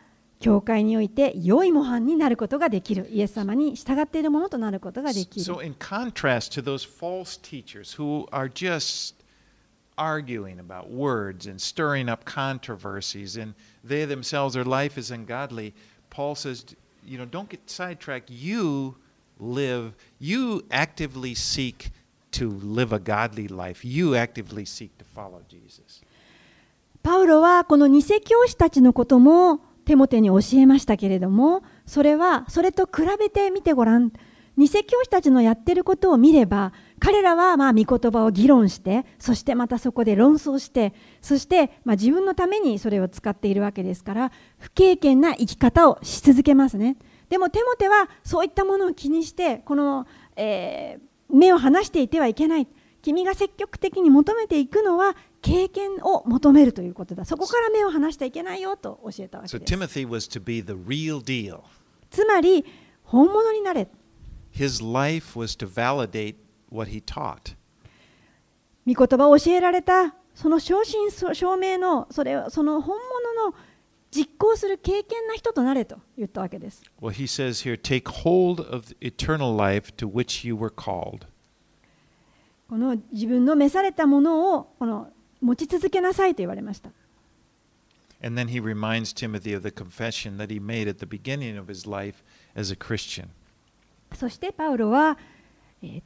[0.45, 9.15] 教会において良い模範になることができるイエス様に従っているものとなることができる So, in contrast to those false teachers who are just
[9.97, 15.73] arguing about words and stirring up controversies, and they themselves, their life is ungodly,
[16.11, 16.67] Paul says,
[17.07, 18.29] you know, don't get sidetracked.
[18.29, 18.97] You
[19.41, 21.89] live, you actively seek
[22.33, 23.83] to live a godly life.
[23.83, 26.03] You actively seek to follow Jesus.
[27.03, 34.13] パウロはこの偽教師たちのこともテモテに教えましたけれどもそれはそれと比べてみてごらん。
[34.57, 46.97] 偽教師たちのやってることを見れば彼らはまあ御言葉を議論してそしてまたそこで論争してそしてまあ自分のためにそれを使っているわけですから不経験な生き方をし続けますね。
[47.29, 50.07] でもテモテはそういったものを気にしてこの、
[50.37, 52.69] えー目を離していてはいけない。
[53.03, 55.15] 君が積極的に求めていくのは
[55.45, 57.27] 経験を求めるということだ。
[57.27, 59.75] そこから目を離していけないよと教えたわけです。
[59.75, 59.79] So、
[62.11, 62.65] つまり、
[63.05, 63.87] 本物になれ。
[64.55, 65.69] His life was to
[69.39, 72.97] 教えられた、その正真正銘の、それその本
[73.37, 73.55] 物の
[74.11, 76.83] 実行する経験な人となれと言ったわけです。
[77.03, 77.63] Well, he says
[82.67, 85.11] この自分の召されたものを、この。
[85.45, 86.91] 持ち続けなさいと言われました。
[94.15, 95.19] そしてパウロは、
[95.83, 96.01] え、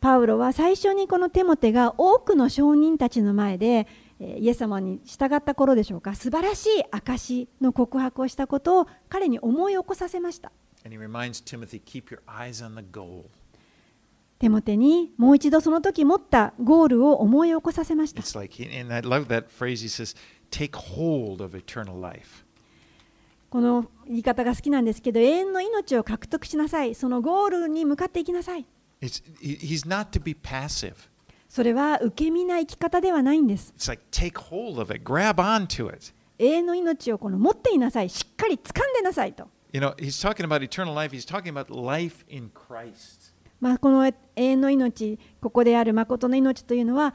[0.00, 3.86] パウロは最初にこのテモテが多くの証人たちの前で、
[4.20, 10.52] え、イエス様に従った頃でしょうか素晴らしい証しの告白をしたことを彼に思い起こさせました。
[14.42, 18.22] 手もにもう一度その時持ったゴールを思い起こさせました。
[23.50, 26.96] この言い方が好きなんですけど、永遠の命を獲得しなさい。
[26.96, 28.66] そのゴールに向かっていきなさい。
[31.48, 33.72] それは受け身な生き方ではないんです。
[36.40, 38.08] 永遠の命をこ持っていなさい。
[38.08, 39.46] しっかり掴んでなさいと。
[39.72, 41.14] You know, he's talking about eternal life.
[41.14, 41.24] He's.
[43.62, 47.14] ま、この永遠の命、ここである真の命というのは、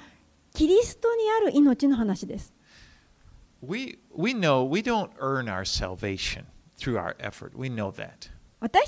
[0.54, 2.54] キリストにある命の話です。
[3.62, 3.98] 私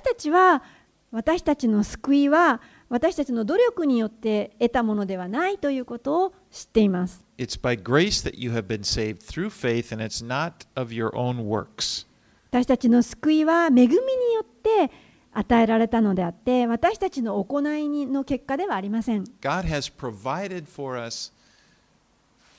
[0.02, 0.64] たちは、
[1.12, 7.26] 私たちの救いは、私たちの努力によって得たものではないということを知っています。
[7.38, 11.46] It's by grace that you have been saved through faith, and it's not of your own
[11.46, 12.08] works.
[12.52, 13.98] 私たちの救いは恵みによ
[14.44, 15.09] って
[15.40, 19.24] 与えられたのであって、私たちの行いにの結果ではありません。
[19.42, 21.32] God has provided for us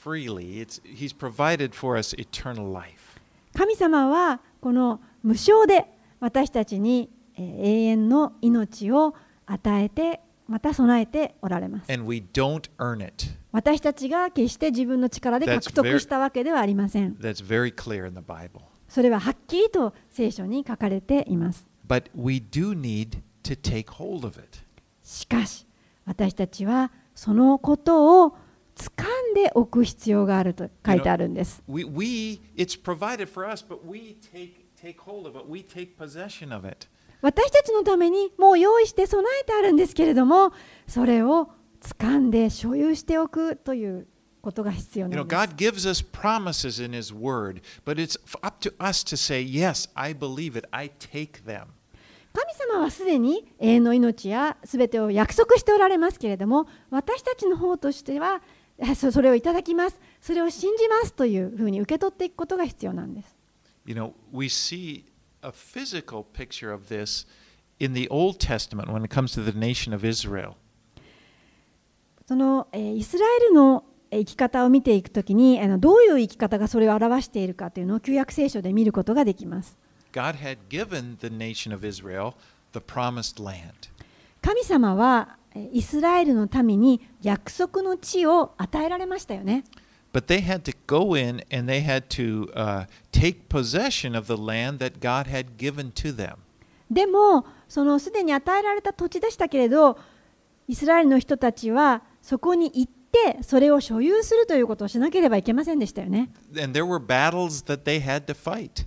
[0.03, 0.62] freely.
[0.62, 3.20] It's, he's provided for us eternal life.
[3.55, 5.85] 神様はこの無償で
[6.20, 9.14] 私たちにえー永遠の命を
[9.47, 11.93] 与えて、また備えておられます。
[11.93, 13.26] And we don't earn it.
[13.53, 17.14] 私たちが決して自分の力で獲得したわけではありません。
[17.16, 18.62] That's very clear in the Bible.
[18.89, 21.69] それははっきりと聖書に書かれています。
[21.91, 24.61] But we do need to take hold of it.
[25.03, 25.66] しかし、
[26.07, 28.36] 私たちはそのことを
[28.76, 31.61] 掴んでおく必要があると書いてあるんです。
[31.66, 35.45] We, we it's provided for us, but we take, take hold of it.
[35.49, 36.86] We take possession of it.
[37.22, 40.53] 私たちのためにもう用意して備えてあるんですけれども、
[40.86, 41.51] それを
[41.82, 44.07] 掴んで所有しておくという
[44.41, 45.38] ことが必要 You な know, んです。
[45.41, 50.14] God gives us promises in His Word, but it's up to us to say, Yes, I
[50.14, 50.68] believe it.
[50.70, 51.64] I take them.
[52.33, 58.41] 神様はすでに永遠の命やすべてを約束しておられますけれども私たちの方としては
[58.78, 63.35] えそそれをいただきますそれを信じますというふうに受け取っていくことが必要なんです
[63.87, 65.05] You know, we see
[65.43, 67.26] a physical picture of this
[67.81, 70.53] in the Old Testament when it comes to the nation of Israel.
[72.28, 79.76] その、えーイスラエルの生き方を見ていくときにあのどういう生き方がそれを表しているかというのを旧約聖書で見ることができます。
[80.12, 82.34] God had given the nation of Israel
[82.72, 83.90] the promised land.
[84.42, 89.64] 神様はえイスラエルの民に約束の地を与えられましたよね。
[90.12, 94.78] But they had to go in and they had to uh, take possession of the land
[94.78, 96.36] that God had given to them.
[96.90, 99.96] でもそのすでに与えられた土地でしたけれど
[100.66, 106.28] イスラエルの人たちはそこに行ってそれを所有するということをしなければいけませんでしたよね。
[106.61, 108.86] And there were battles that they had to fight.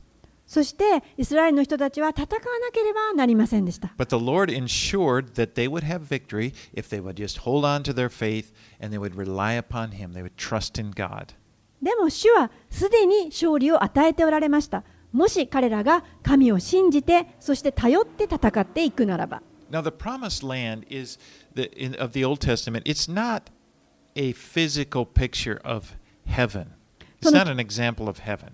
[0.54, 2.38] そしてイスラエルの人たちは戦わな
[2.72, 3.92] ければなりませんでした。
[3.98, 7.92] But the Lord ensured that they would have victory if they would just hold on to
[7.92, 10.14] their faith and they would rely upon Him.
[10.14, 11.34] They would trust in God.
[11.82, 14.84] でも主はすでに勝利を与えておられました。
[15.12, 19.42] もし彼らが神を信じてそして頼って戦っていくならば。
[19.72, 21.18] Now, the promised land is
[21.56, 22.84] the in, of the Old Testament.
[22.86, 23.46] It's not
[24.16, 25.96] a physical picture of
[26.28, 26.74] heaven.
[27.20, 28.52] It's not an example of heaven.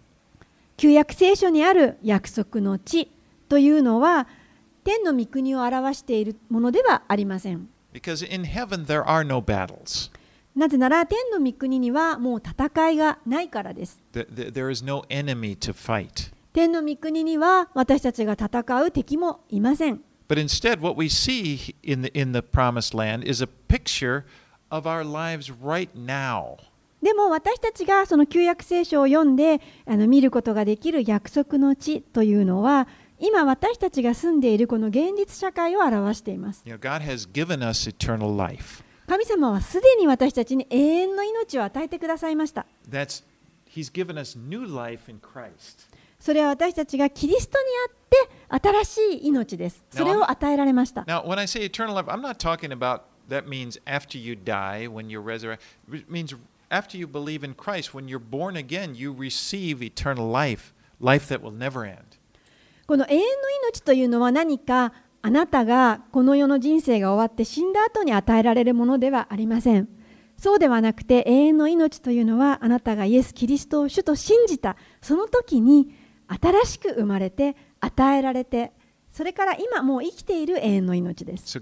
[0.79, 3.11] 旧約聖書にある約束の地
[3.49, 4.27] というのは
[4.85, 7.67] 天の御国を表しているものではありません。
[7.93, 10.09] Because in heaven there are no battles.
[10.55, 13.99] なぜなら天の御国にはもう戦いがないからです。
[14.13, 16.31] Th- th- There is no enemy to fight.
[16.53, 19.99] 天の御国には私たちが戦う敵もいません。
[20.29, 24.23] But instead, what we see in the, in the promised land is a picture
[24.69, 26.55] of our lives right now.
[27.01, 32.87] でも私たちがその旧約聖書を読んであの見ることができる約束の地というのは
[33.19, 36.63] 今私たちが住んでいるこの現実社会を表しています。
[39.07, 42.65] 神様はすでに私たちに永遠の命を与えてくださいました。
[46.19, 49.83] それは私たちがキリストにあって新しい命です。
[49.89, 51.01] それを与えられました。
[53.29, 55.61] That means after you die, when you resurrect
[55.93, 56.35] it means
[56.69, 61.41] after you believe in Christ, when you're born again, you receive eternal life, life that
[61.41, 62.17] will never end.
[62.87, 63.25] この永遠の
[63.67, 69.87] 命というのは何かあなたがこの世の人生が終わって死んだ後に与えられるものではありません。
[70.37, 75.93] そうではなくて永遠の命というのはあなたがイエス・キリストを主と信じたその時に
[76.27, 78.71] 新しく生まれて与えられて
[79.11, 81.57] それから今もう生きている永遠の命です。
[81.57, 81.61] So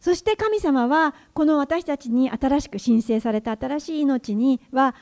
[0.00, 4.94] そして神様はこの私たちに新しく申請された新しい命には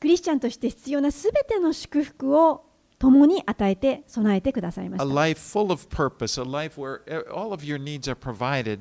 [0.00, 2.64] クリスチャンとして必要なすべての祝福を
[2.98, 5.14] 共に与えて備えてくださいま A した。
[5.14, 8.80] life full of purpose, a life where e- all of your needs are provided.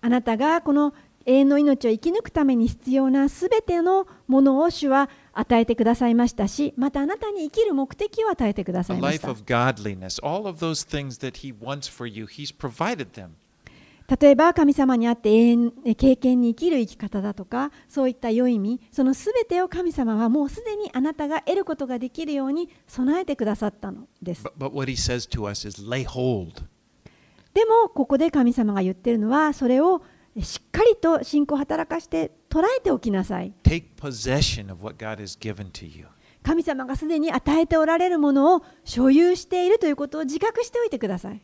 [0.00, 0.94] あなたがこの
[1.26, 9.34] 永遠の命を生き抜くために必要なすべてのものを主は与えてくださいましたし、またあなたに生きる目的を与えてくださいました。
[14.06, 24.44] 例えば神様にあって永遠経験に生きる生き方だとかそういった良い意味そのすべてを神様はもうすでにあなたが得ることができるように備えてくださったのです。
[24.44, 24.70] But, but.
[27.54, 30.02] でもここで神様が言ってるのはそれを
[30.40, 33.52] しっかりと信仰を働かして捉えておきなさい。
[36.42, 41.40] 神様がすでに与えておられるものを所有しているということを自覚しておいてください。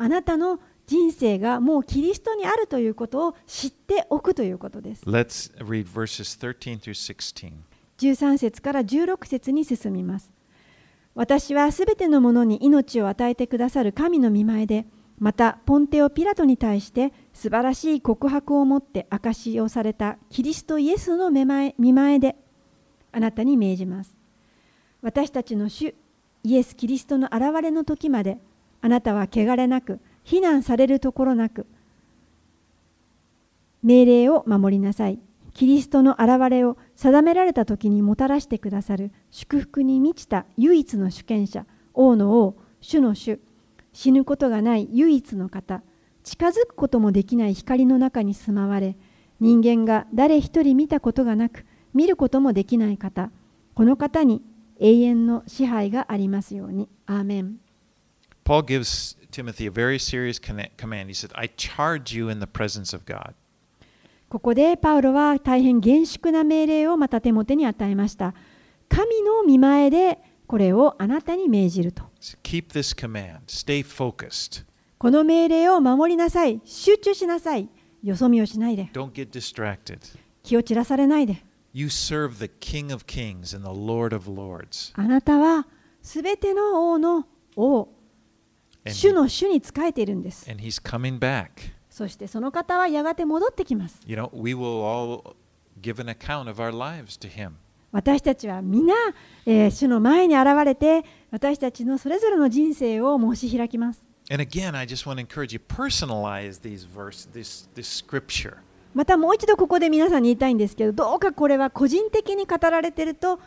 [0.00, 5.04] あなたの人生がもうキリストにあるということを知っておくということです。
[5.04, 7.52] Let's read verses 13 through 16.
[7.98, 10.30] 13節から16節に進みます。
[11.14, 14.86] 私はすべてのものに命を与えてくださる神の御前で、
[15.20, 22.36] またポンテオ・ピラトに対して素晴らしい告白をもって証しをされたキリストイエスの御前御前で
[23.12, 24.12] あなたに命じます。
[25.02, 25.94] 私たちの主
[26.44, 28.38] イエス・キリストの現れの時まで
[28.80, 31.66] あなたは汚れなく非難されるところなく
[33.82, 35.18] 命令を守りなさい。
[35.54, 43.40] キリストの現れを定められた時にもたらしてくださる祝福に満ちた唯一の主権者、王の王、主の主、
[43.92, 45.82] 死ぬことがない唯一の方、
[46.24, 48.96] 近づくこともできない光の中に住まわれ、
[49.40, 51.64] 人間が誰一人見たことがなく、
[51.94, 53.30] 見ることもできない方、
[53.74, 54.42] この方に
[54.80, 56.88] 永遠の支配がありますように。
[57.06, 57.58] アーメン。
[58.44, 61.08] Paul gives Timothy a very serious command.
[61.08, 63.34] He said, I charge you in the presence of God.
[64.28, 68.34] ここでパウロは大変厳粛な命令をまたテモテに与えました。
[68.88, 70.18] 神の見前で
[70.48, 72.04] これをあなたに命じると。
[72.42, 73.40] Keep this command.
[73.46, 74.64] Stay focused.
[74.96, 76.60] この命令を守りなさい。
[76.64, 77.68] 集中しなさい。
[78.02, 78.88] よそ見をしないで。
[78.94, 79.98] Don't get distracted.
[80.42, 81.44] 気を散らされないで。
[81.74, 84.92] You serve the King of Kings and the Lord of Lords.
[84.94, 85.66] あなたは
[86.02, 87.88] すべての王の王、
[88.86, 90.50] 主の主に仕えているんです。
[90.50, 91.48] and He's coming back.
[91.90, 94.00] そしてその方はやがて戻ってきます。
[94.06, 95.36] You know, we will all
[95.82, 97.52] give an account of our lives to Him.
[97.90, 98.94] 私たちは皆、
[99.46, 104.00] えー主の前に現れて、私たちのそれぞれの人生を申し開きます。
[104.30, 108.58] And again, I just want to encourage you personalize these verse, this this scripture.
[108.94, 113.40] またもう一度ここで皆さんに言いたいんですけど、どうかこれは個人的に語られていると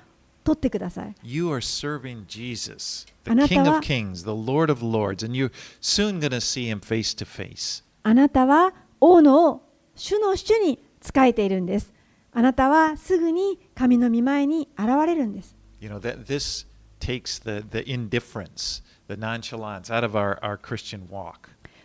[0.44, 1.16] 取ってください。
[1.24, 6.20] You are serving Jesus, the King は of Kings, the Lord of Lords, and you're soon
[6.20, 7.84] going to see Him face to face.
[8.02, 9.62] あなたは王の王、
[9.96, 11.94] 主の主に仕えているんです。
[12.34, 15.56] あなたはすぐに神の御前に現れるんです。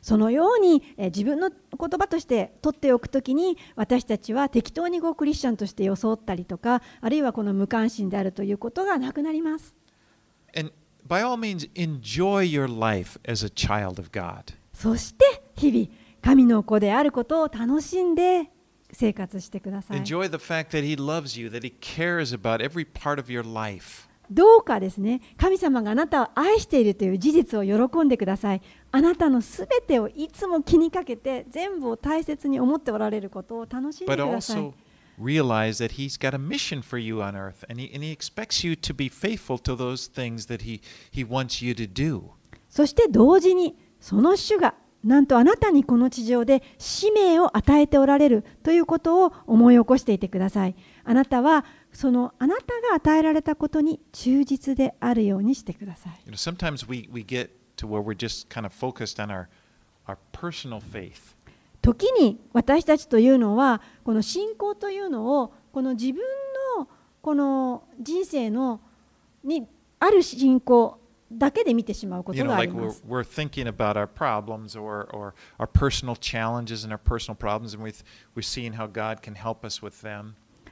[0.01, 1.59] そのように、え、自分の言
[1.99, 9.75] 葉として取っておくときに私たちは適当にごクリスチャンとして装ったりとかあるいはこの無関心であるということがなくなります。
[14.73, 15.89] そして日々
[16.23, 18.51] 神の子であることを楽しんで
[18.93, 19.99] 生活してください。
[19.99, 24.09] Enjoy the fact that He loves you, that He cares about every part of your life.
[24.31, 28.63] どうかですね神様があなたを愛しているという事実を喜んでください。
[28.91, 34.73] あなたのすべてをいつも気にかけて全部を大切に思っておられることを楽しんでください
[35.19, 38.63] realize that he's got a mission for you on earth and he, and he expects
[38.65, 40.81] you to be faithful to those things that he,
[41.11, 42.23] he wants you to do.
[42.69, 44.75] そして同時にその主が
[45.07, 50.75] なんとあなたにこの地上で使命を与えておられるということを思い起こしていてください。
[51.05, 56.13] あなたはそのあなたが与えられたことに忠実であるようにしてください。
[56.27, 59.47] You know, sometimes we, we get to where we're just kind of focused on our,
[60.09, 61.37] our personal faith.
[61.83, 66.21] 時に私たちというのはこの信仰というのをこの自分
[66.77, 66.89] の
[67.23, 68.81] この人生の
[69.45, 69.69] に
[70.01, 70.99] ある信仰
[71.33, 72.39] だけで見てしまうこと。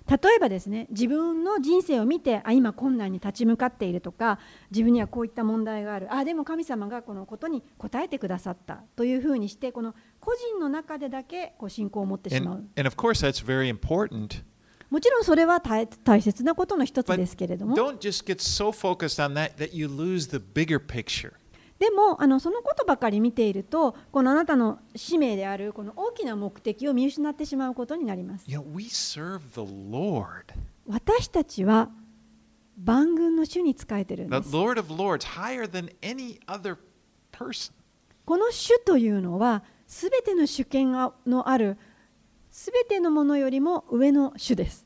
[0.06, 4.38] 例えばですね、自分の人生を見て、あ、今困難に立ち向かっているとか、
[4.70, 12.64] 自分にはこういった問題がある、あ、でも神様がこのことに答えてくださったというふうにして、この個人の中でだけこう信仰を持ってしまう。
[14.94, 17.74] もちろんそれは大大切なことの一つですけれども。
[17.74, 21.32] Don't just get so focused on that that you lose the bigger picture.
[21.80, 28.44] でもあのそのことばかり見ているとこのあなたの使命であるこの大きな目的を見失ってしまうことになります。
[28.46, 30.54] You know, we serve the Lord,
[30.86, 31.88] 私たちは
[32.78, 34.50] 万軍の主に仕えてるんです。
[34.54, 36.76] Lord of Lords, higher than any other
[37.32, 37.72] person.
[38.24, 41.78] この主というのはすべての主権がのある
[42.54, 44.83] すべてのものよりも上の主です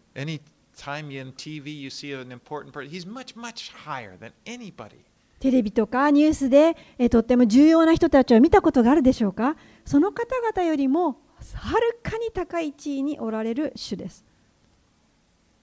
[5.39, 9.55] テレビとかニュースで、え、とっても重要な人たちを見たことがあるでしょうか？
[9.85, 11.21] その方々よりも
[11.55, 14.25] はるかに高い地位におられる主です。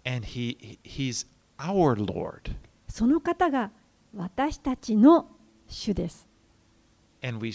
[0.05, 0.77] And he,
[2.87, 3.71] その方が
[4.15, 5.27] 私たちの
[5.67, 6.25] 主です。
[7.21, 7.45] And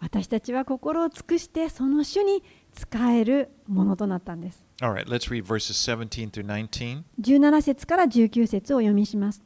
[0.00, 2.42] 私たちは心を尽くしてその主に
[2.74, 4.63] 使えるものとなったんです。
[4.82, 7.04] Alright, let's read verses 17 through 19.
[7.20, 9.40] 17節から19節を読みします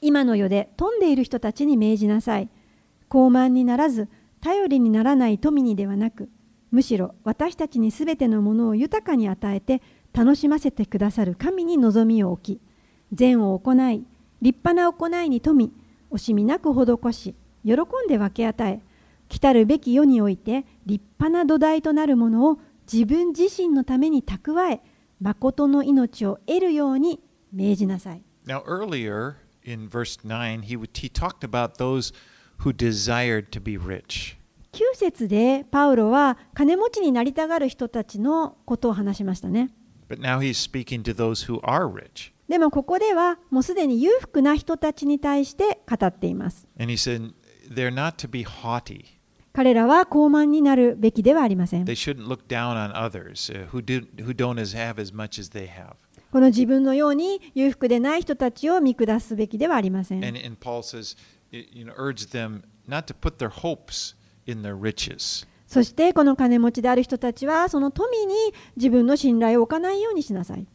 [0.00, 2.48] 今の世で富んでいる人たちに命じなさい
[3.08, 4.08] 傲慢にならず
[4.40, 6.28] 頼りにならない富にではなく
[6.72, 9.82] むしろ私たちにすべてのものを豊かに与えて
[10.12, 12.60] 楽しませてくださる神に望みを置き
[13.12, 14.04] 善を行い
[14.42, 15.72] 立派な行いに富
[16.10, 17.34] 惜しみなく施し
[17.64, 17.76] 喜ん
[18.08, 18.80] で分け与え
[19.28, 22.58] 来たるべき世において立派な土台となるものを
[22.92, 24.80] 自分自身のために蓄え
[25.20, 27.20] 誠の命を得るように
[27.52, 29.34] 命じなさい Now, earlier
[29.64, 32.12] in verse 9, he, would, he talked about those
[32.64, 34.36] who desired to be rich.
[34.72, 39.70] 9節でパウロは金持ちになりたがる人たちのことを話しましたね
[40.08, 42.32] But now he's speaking to those who are rich.
[42.48, 47.32] でもここではもうすでに裕福な人たちに対して語っています And he said,
[47.72, 49.19] they're not to be haughty.
[49.52, 51.84] 彼らは高慢になるべきではありません。
[56.30, 60.20] この自分のように裕福でない人たちを見下すべきではありません。
[65.66, 68.34] そしてこの金持ちである人たちはその富に
[68.76, 70.66] 自分の信頼を置かないようにしなさい。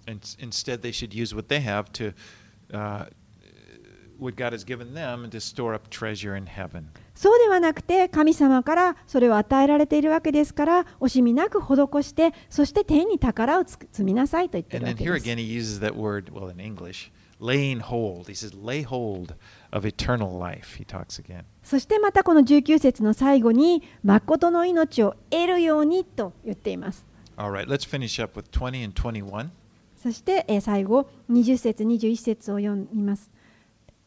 [7.15, 15.25] そうではなくて神様からそれを与えられているわけですから惜しみなく施してそして天に宝をつく積みなさいと言っているわけ here です。
[15.25, 17.09] again, he uses that word, well, in English,
[17.39, 18.25] laying hold.
[18.27, 19.33] He says, lay hold
[19.71, 20.77] of eternal life.
[20.77, 21.43] He talks again.
[21.63, 27.05] そしてまたこの19節の最後に誠の命を得るようにと言っています。
[27.37, 29.49] All right, let's finish up with 20 and 21.
[29.97, 33.31] そしてえー最後20節21節を読みます。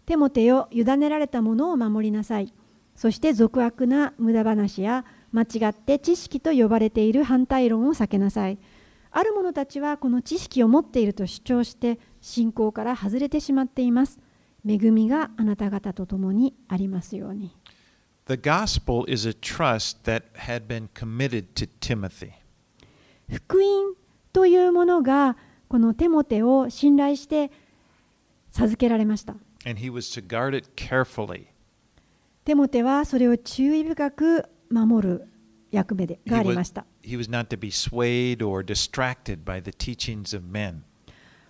[0.07, 2.53] テモテよ委ねられたものを守りなさい。
[2.99, 8.59] そして俗悪な無駄話や間違って知識と呼ばれている反対論を避けなさい。
[9.13, 14.19] ある者たちはこの知識を持っていると主張して信仰から外れてしまっています。
[14.69, 17.55] 恵みがあなた方と共にありますように。
[18.27, 22.33] The gospel is a trust that had been committed to Timothy.
[23.33, 23.95] 福音
[24.33, 25.37] というものが
[25.69, 27.53] このテモテを信頼して
[28.51, 29.37] 授けられました。
[29.65, 31.47] and he was to guard it carefully.
[32.49, 35.29] テモテはそれを注意深く守る
[35.71, 36.87] 役目でがありました。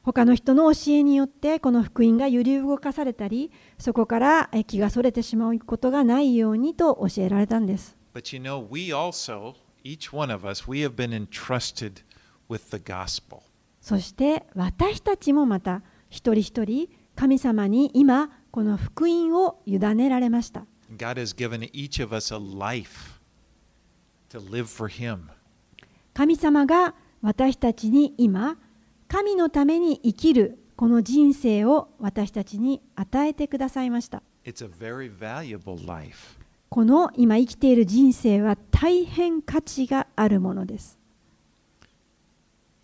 [0.02, 7.96] 他の人の教えによってこの福音が揺り動かされたり、そこからえ気がそれてしまうことがないようにと教えられたんです。
[8.12, 12.02] But you know, we also, each one of us, we have been entrusted
[12.50, 13.42] with the gospel.
[13.80, 20.64] そして私たちもまた一人一人神様に今この福音を委ねられました。
[20.96, 23.18] God has given each of us a life
[24.30, 25.28] to live for Him.
[26.14, 28.56] 神様が私たちに今
[29.08, 34.22] 神のために生きるこの人生を私たちに与えてくださいました。
[34.44, 36.38] It's a very valuable life.
[36.70, 40.96] この今生きている人生は大変価値があるものです。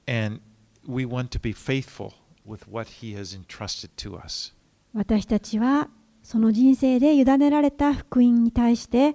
[0.06, 0.40] And
[0.86, 2.12] we want to be faithful
[2.46, 4.52] with what He has entrusted to us.
[4.92, 5.88] 私たちは
[6.24, 9.14] その人生で委ねられた福音に対して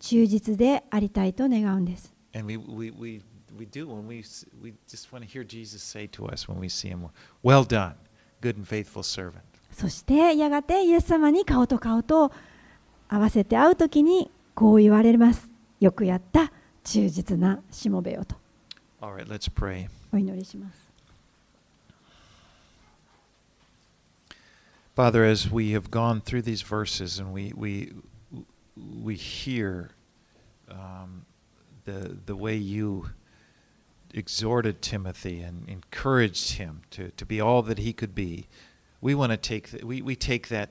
[0.00, 2.12] 忠実でありたいと願うんです。
[9.72, 12.32] そしてやがてイエス様に顔と顔と
[13.08, 15.48] 合わせて会うときにこう言われます。
[15.80, 16.52] よくやった
[16.82, 18.34] 忠実なしもべよと。
[20.12, 20.87] お祈りします。
[24.97, 27.93] Father, as we have gone through these verses and we, we,
[29.01, 29.89] we hear
[30.69, 31.25] um,
[31.85, 33.09] the, the way you
[34.13, 38.45] exhorted Timothy and encouraged him to, to be all that he could be,
[39.01, 40.69] we want to take, th- we, we take that,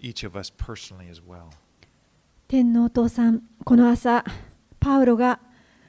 [0.00, 1.50] each of us personally as well.
[2.46, 4.22] 天皇お父さん、この朝、
[4.78, 5.40] パウロが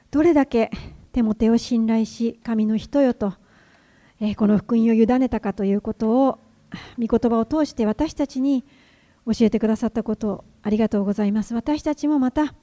[0.10, 0.72] どれだけ
[1.12, 3.34] テモテを信頼し、神の人よと、
[4.22, 6.40] えーこの福音を委ねたかということを、
[6.99, 8.65] 御言葉を通して私たちに
[9.27, 11.55] 教えてくださったことをありがとうございます。
[11.55, 12.55] 私たちもまた、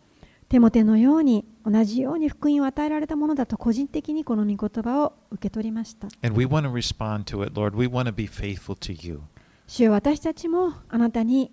[0.49, 6.07] テモテのように、同じように福音を与えられたものだと、個人的にこの御言葉を受け取りました。
[6.21, 7.75] And we want to respond to it, Lord.
[7.75, 9.21] We want to be faithful to you.
[9.67, 11.51] 主よ私たちもあなたに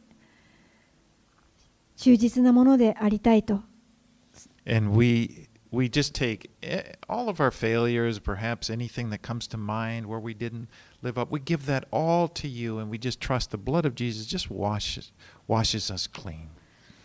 [1.97, 3.61] 忠実なものでありたいと
[4.67, 9.59] And we we just take eh, all of our failures, perhaps anything that comes to
[9.59, 10.69] mind where we didn't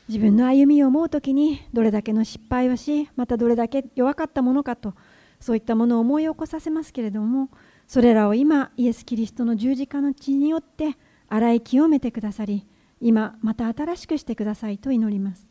[0.07, 4.93] 自分の歩みを思うときにどれだけの失敗をしまたどれだけ弱かったものかと
[5.39, 7.49] そういったものを思い起こさせますけれども
[7.87, 10.97] それらを今イエス・キリストの十字架の血によって
[11.27, 12.65] 洗い清めてくださり
[13.01, 15.49] 今また新しくしてくださいと祈ります。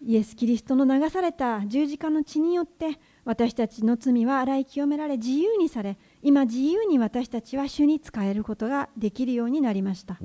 [0.00, 2.98] イエス・キリストの流された十字架の血によって
[3.28, 10.16] 私たちの罪は洗い清められ自由にされ今自由に私たちは主に使えることができるようになりました。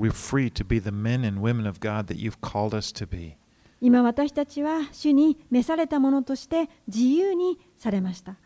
[3.82, 8.38] 今私たちは主に召されたものとして自由にされました。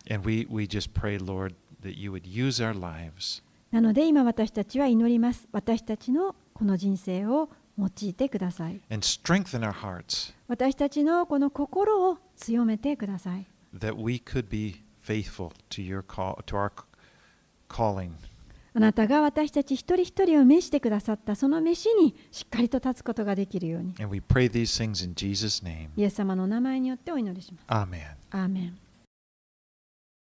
[3.69, 5.47] なので今私たちは祈ります。
[5.51, 8.81] 私たちのこの人生を用いてください。
[10.47, 13.45] 私たちのこの心を強めてください。
[13.77, 16.71] That we could be faithful to your call to our
[17.69, 18.11] calling
[18.73, 23.95] あなたが私たち一人一人を召してくださったその召しにしっかりと立つことができるように
[25.97, 28.77] イエス様のお名前によってお祈りします amen アーメン